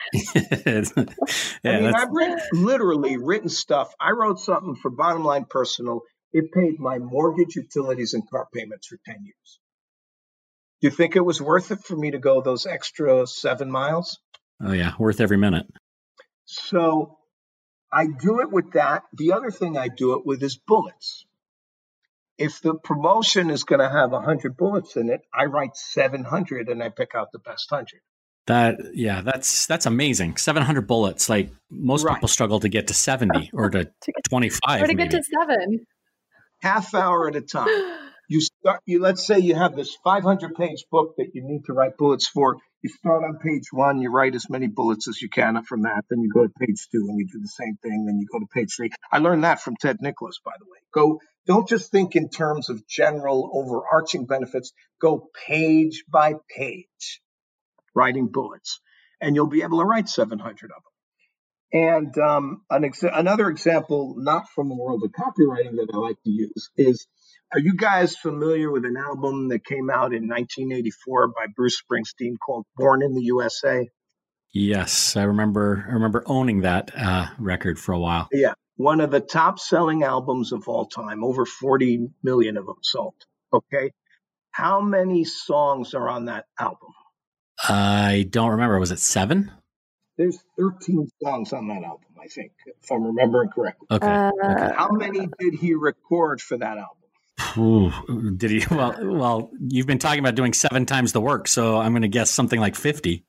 [0.34, 0.82] yeah,
[1.64, 3.92] I mean, I've written, literally written stuff.
[4.00, 6.00] I wrote something for Bottom Line Personal.
[6.32, 9.60] It paid my mortgage, utilities, and car payments for 10 years.
[10.80, 14.18] Do you think it was worth it for me to go those extra seven miles?
[14.62, 15.66] Oh, yeah, worth every minute.
[16.46, 17.18] So
[17.92, 19.02] I do it with that.
[19.12, 21.26] The other thing I do it with is bullets.
[22.40, 26.82] If the promotion is going to have 100 bullets in it, I write 700 and
[26.82, 28.00] I pick out the best 100.
[28.46, 30.38] That yeah, that's that's amazing.
[30.38, 31.28] 700 bullets.
[31.28, 32.14] Like most right.
[32.14, 35.86] people struggle to get to 70 or to, to 25 or to get to 7.
[36.62, 37.68] Half hour at a time.
[38.28, 41.74] You start you let's say you have this 500 page book that you need to
[41.74, 45.28] write bullets for you start on page one, you write as many bullets as you
[45.28, 46.04] can from that.
[46.08, 48.06] Then you go to page two and you do the same thing.
[48.06, 48.90] Then you go to page three.
[49.12, 50.78] I learned that from Ted Nicholas, by the way.
[50.92, 54.72] Go, don't just think in terms of general overarching benefits.
[55.00, 57.20] Go page by page,
[57.94, 58.80] writing bullets,
[59.20, 60.90] and you'll be able to write 700 of them.
[61.72, 66.20] And um, an ex- another example, not from the world of copywriting that I like
[66.24, 67.06] to use, is
[67.52, 72.36] are you guys familiar with an album that came out in 1984 by Bruce Springsteen
[72.44, 73.88] called "Born in the USA"?
[74.52, 75.84] Yes, I remember.
[75.88, 78.28] I remember owning that uh, record for a while.
[78.32, 81.22] Yeah, one of the top-selling albums of all time.
[81.22, 83.14] Over 40 million of them sold.
[83.52, 83.92] Okay,
[84.52, 86.88] how many songs are on that album?
[87.68, 88.78] I don't remember.
[88.78, 89.50] Was it seven?
[90.16, 93.86] There's 13 songs on that album, I think, if I'm remembering correctly.
[93.90, 94.06] Okay.
[94.06, 94.74] Uh, okay.
[94.74, 96.96] How many did he record for that album?
[97.58, 98.64] Ooh, did he?
[98.70, 102.08] Well, well, you've been talking about doing seven times the work, so I'm going to
[102.08, 103.24] guess something like fifty.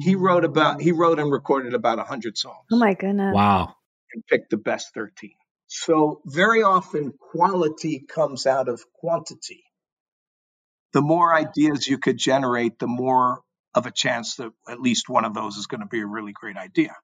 [0.00, 2.64] He wrote about he wrote and recorded about hundred songs.
[2.72, 3.34] Oh my goodness!
[3.34, 3.74] Wow!
[4.12, 5.34] And pick the best thirteen.
[5.68, 9.62] So very often, quality comes out of quantity.
[10.94, 13.42] The more ideas you could generate, the more
[13.74, 16.32] of a chance that at least one of those is going to be a really
[16.32, 16.94] great idea.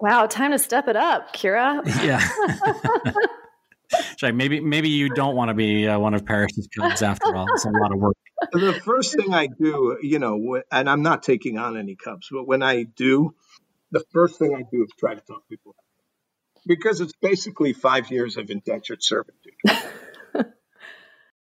[0.00, 0.26] Wow!
[0.26, 1.82] Time to step it up, Kira.
[2.04, 3.12] Yeah.
[4.18, 7.46] Sorry, maybe maybe you don't want to be uh, one of Parris's cubs after all.
[7.54, 8.16] It's a lot of work.
[8.52, 12.46] The first thing I do, you know, and I'm not taking on any cubs, but
[12.46, 13.34] when I do,
[13.90, 15.74] the first thing I do is try to talk people
[16.66, 19.54] because it's basically five years of indentured servitude.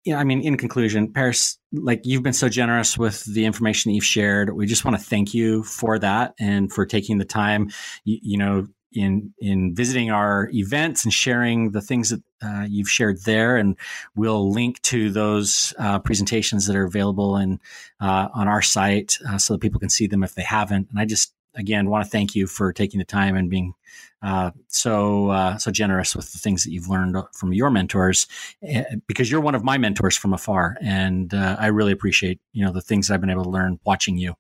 [0.06, 3.96] yeah, I mean, in conclusion, Parris, like you've been so generous with the information that
[3.96, 4.54] you've shared.
[4.54, 7.70] We just want to thank you for that and for taking the time.
[8.04, 12.90] You, you know, in in visiting our events and sharing the things that uh, you've
[12.90, 13.78] shared there, and
[14.16, 17.60] we'll link to those uh, presentations that are available in
[18.00, 20.90] uh, on our site uh, so that people can see them if they haven't.
[20.90, 23.74] And I just again want to thank you for taking the time and being
[24.22, 28.28] uh, so uh, so generous with the things that you've learned from your mentors,
[28.64, 32.72] eh, because you're one of my mentors from afar, and I really appreciate you know
[32.72, 34.36] the things I've been able to learn watching you.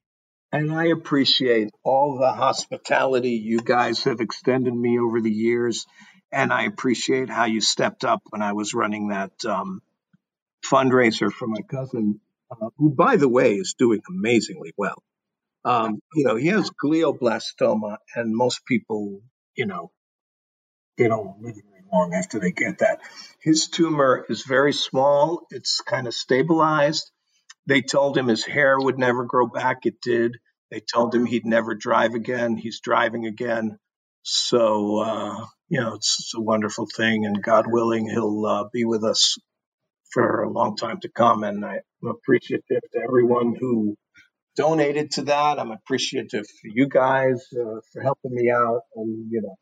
[0.53, 5.85] And I appreciate all the hospitality you guys have extended me over the years.
[6.31, 9.81] And I appreciate how you stepped up when I was running that um,
[10.65, 12.19] fundraiser for my cousin,
[12.49, 15.01] uh, who, by the way, is doing amazingly well.
[15.63, 19.21] Um, you know, he has glioblastoma, and most people,
[19.55, 19.91] you know,
[20.97, 23.01] they don't live very long after they get that.
[23.41, 27.11] His tumor is very small, it's kind of stabilized
[27.67, 29.85] they told him his hair would never grow back.
[29.85, 30.37] It did.
[30.71, 32.57] They told him he'd never drive again.
[32.57, 33.77] He's driving again.
[34.23, 37.25] So, uh, you know, it's, it's, a wonderful thing.
[37.25, 39.37] And God willing, he'll uh, be with us
[40.11, 41.43] for a long time to come.
[41.43, 43.95] And I'm appreciative to everyone who
[44.55, 45.59] donated to that.
[45.59, 48.81] I'm appreciative for you guys uh, for helping me out.
[48.95, 49.55] And, you know.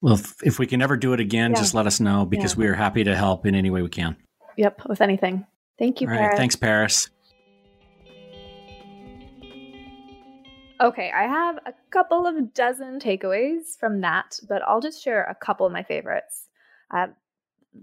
[0.00, 1.58] Well, if, if we can ever do it again, yeah.
[1.58, 2.58] just let us know because yeah.
[2.58, 4.16] we are happy to help in any way we can.
[4.56, 5.46] Yep, with anything.
[5.78, 6.28] Thank you, All Parris.
[6.30, 7.08] Right, thanks, Parris.
[10.80, 15.34] Okay, I have a couple of dozen takeaways from that, but I'll just share a
[15.34, 16.48] couple of my favorites.
[16.92, 17.06] Uh,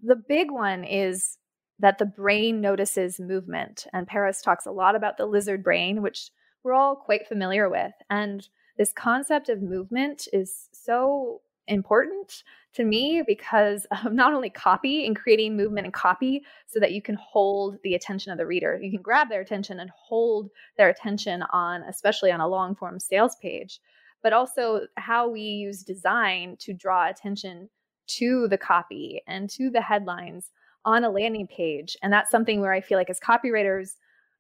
[0.04, 1.38] the big one is
[1.82, 3.88] that the brain notices movement.
[3.92, 6.30] And Parris talks a lot about the lizard brain, which
[6.64, 7.94] we're all quite familiar with.
[8.10, 8.48] And
[8.78, 12.44] this concept of movement is so important
[12.74, 17.02] to me because of not only copy and creating movement and copy so that you
[17.02, 18.80] can hold the attention of the reader.
[18.82, 23.00] You can grab their attention and hold their attention on, especially on a long form
[23.00, 23.80] sales page,
[24.22, 27.70] but also how we use design to draw attention
[28.08, 30.52] to the copy and to the headlines
[30.86, 31.96] on a landing page.
[32.02, 33.92] And that's something where I feel like as copywriters,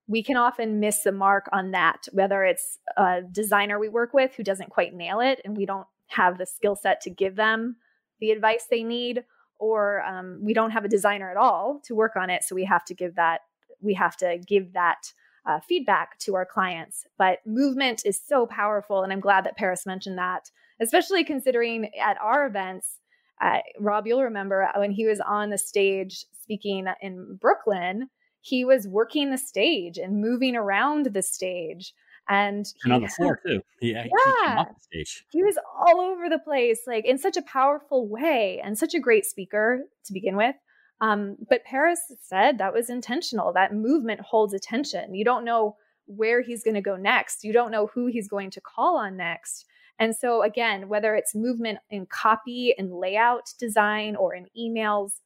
[0.08, 4.34] we can often miss the mark on that, whether it's a designer we work with
[4.36, 7.78] who doesn't quite nail it and we don't have the skill set to give them
[8.20, 9.24] the advice they need,
[9.60, 12.44] or um, we don't have a designer at all to work on it.
[12.44, 13.42] So we have to give that
[13.82, 15.12] we have to give that
[15.46, 17.06] uh, feedback to our clients.
[17.18, 22.18] But movement is so powerful, and I'm glad that Parris mentioned that, especially considering at
[22.22, 23.00] our events.
[23.42, 28.10] Uh, Rob, you'll remember when he was on the stage speaking in Brooklyn,
[28.42, 31.94] he was working the stage and moving around the stage
[32.30, 33.62] And, he, and on the floor too.
[33.82, 34.66] Yeah, yeah.
[34.92, 38.94] He, he was all over the place, like in such a powerful way, and such
[38.94, 40.56] a great speaker to begin with.
[41.02, 43.54] Um, but Parris said that was intentional.
[43.54, 45.16] That movement holds attention.
[45.16, 47.44] You don't know where he's going to go next.
[47.44, 49.66] You don't know who he's going to call on next.
[50.00, 55.20] And so, again, whether it's movement in copy and layout design or in emails,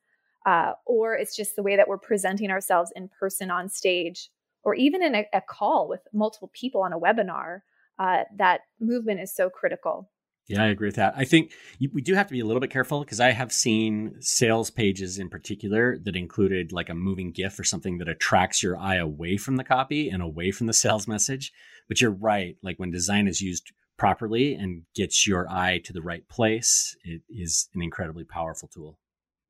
[0.46, 4.30] uh, or it's just the way that we're presenting ourselves in person on stage,
[4.64, 7.62] or even in a, a call with multiple people on a webinar,
[8.00, 10.10] uh, that movement is so critical.
[10.48, 11.16] Yeah, I agree with that.
[11.18, 11.54] I think
[11.92, 15.18] we do have to be a little bit careful because I have seen sales pages
[15.18, 19.38] in particular that included like a moving GIF or something that attracts your eye away
[19.38, 21.52] from the copy and away from the sales message.
[21.88, 22.58] But you're right.
[22.62, 27.22] Like when design is used properly and gets your eye to the right place, it
[27.30, 28.97] is an incredibly powerful tool.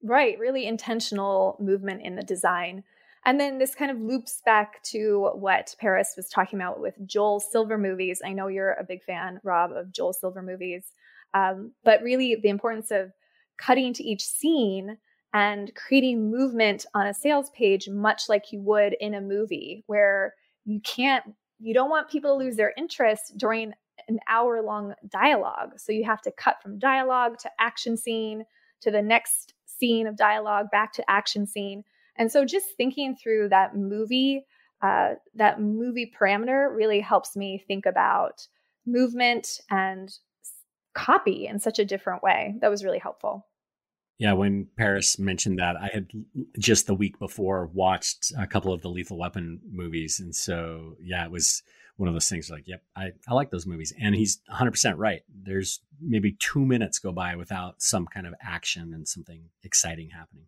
[0.03, 0.37] Right.
[0.37, 2.83] Really intentional movement in the design.
[3.25, 7.39] And then this kind of loops back to what Parris was talking about with Joel
[7.39, 8.21] Silver movies.
[8.23, 10.83] I know you're a big fan, Rob, of Joel Silver movies.
[11.33, 13.11] Um, but really, the importance of
[13.57, 14.97] cutting to each scene
[15.33, 20.35] and creating movement on a sales page, much like you would in a movie, where
[20.63, 21.23] you can't,
[21.59, 23.73] you don't want people to lose their interest during
[24.07, 25.79] an hour long dialogue.
[25.79, 28.45] So you have to cut from dialogue to action scene
[28.81, 31.83] to the next scene of dialogue back to action scene
[32.15, 34.45] and so just thinking through that movie,
[34.81, 38.47] uh, that movie parameter really helps me think about
[38.85, 40.13] movement and
[40.93, 42.55] copy in such a different way.
[42.61, 43.45] That was really helpful.
[44.17, 46.07] Yeah, when Parris mentioned that, I had
[46.57, 50.21] just the week before watched a couple of the Lethal Weapon movies.
[50.21, 51.63] And so, yeah, it was
[51.97, 53.93] one of those things like, yep, I, I like those movies.
[53.99, 55.21] And he's 100% right.
[55.43, 60.45] There's maybe two minutes go by without some kind of action and something exciting happening.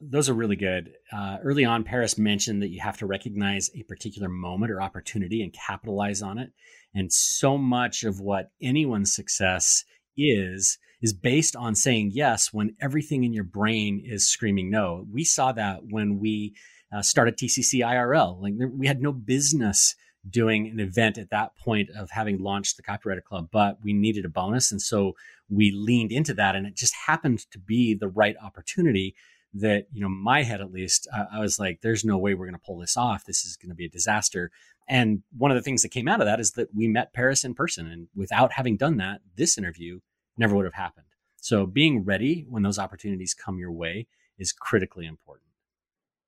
[0.00, 0.92] Those are really good.
[1.12, 5.42] Uh, early on, Parris mentioned that you have to recognize a particular moment or opportunity
[5.42, 6.52] and capitalize on it.
[6.94, 9.84] And so much of what anyone's success
[10.16, 15.06] is, is based on saying yes when everything in your brain is screaming no.
[15.12, 16.54] We saw that when we
[16.92, 18.40] uh, started TCC IRL.
[18.40, 19.94] Like we had no business
[20.28, 24.24] doing an event at that point of having launched the Copywriter Club, but we needed
[24.24, 24.70] a bonus.
[24.70, 25.14] And so
[25.48, 29.14] we leaned into that and it just happened to be the right opportunity
[29.52, 32.46] that you know my head at least uh, i was like there's no way we're
[32.46, 34.48] going to pull this off this is going to be a disaster
[34.86, 37.44] and one of the things that came out of that is that we met Parris
[37.44, 40.00] in person and without having done that this interview
[40.40, 41.06] never would have happened.
[41.36, 44.08] So being ready when those opportunities come your way
[44.38, 45.46] is critically important.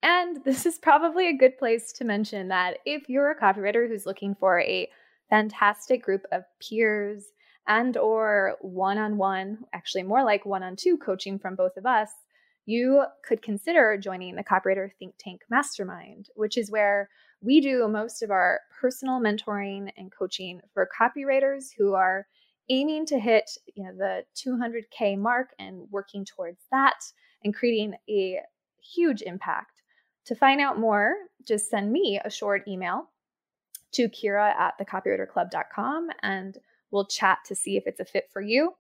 [0.02, 4.06] And this is probably a good place to mention that if you're a copywriter who's
[4.06, 4.88] looking for a
[5.30, 7.24] fantastic group of peers
[7.66, 12.10] and or one-on-one actually more like one-on-two coaching from both of us
[12.66, 17.08] you could consider joining the Copywriter Think Tank Mastermind, which is where
[17.40, 22.26] we do most of our personal mentoring and coaching for copywriters who are
[22.68, 27.02] aiming to hit you know the 200k mark and working towards that
[27.44, 28.40] and creating a
[28.80, 29.82] huge impact.
[30.26, 31.14] To find out more,
[31.46, 33.10] just send me a short email
[33.92, 36.58] to Kira at thecopywriterclub.com and
[36.90, 38.74] we'll chat to see if it's a fit for you.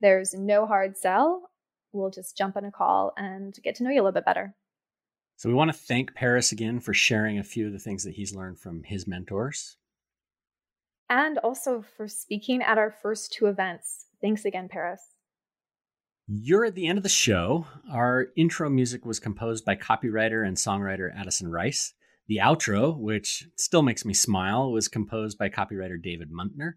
[0.00, 1.50] There's no hard sell
[1.96, 4.54] we'll just jump on a call and get to know you a little bit better.
[5.36, 8.14] So we want to thank Parris again for sharing a few of the things that
[8.14, 9.76] he's learned from his mentors.
[11.08, 14.06] And also for speaking at our first two events.
[14.20, 15.14] Thanks again, Parris.
[16.26, 17.66] You're at the end of the show.
[17.90, 21.94] Our intro music was composed by copywriter and songwriter Addison Rice.
[22.26, 26.72] The outro, which still makes me smile, was composed by copywriter David Muntner.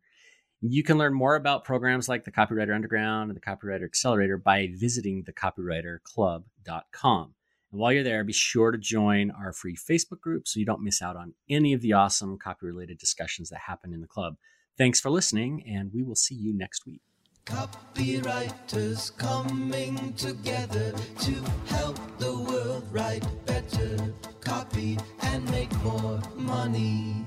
[0.62, 4.68] You can learn more about programs like the Copywriter Underground and the Copywriter Accelerator by
[4.76, 7.34] visiting thecopywriterclub.com.
[7.72, 10.84] And while you're there, be sure to join our free Facebook group so you don't
[10.84, 14.36] miss out on any of the awesome copy related discussions that happen in the club.
[14.78, 17.02] Thanks for listening, and we will see you next week.
[17.46, 21.34] Copywriters coming together to
[21.68, 27.26] help the world write better copy and make more money.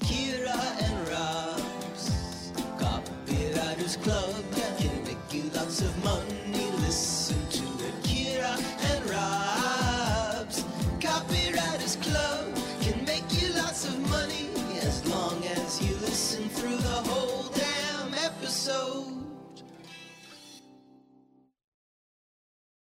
[0.00, 1.60] Kira and Rob
[2.78, 4.35] Copywriters Club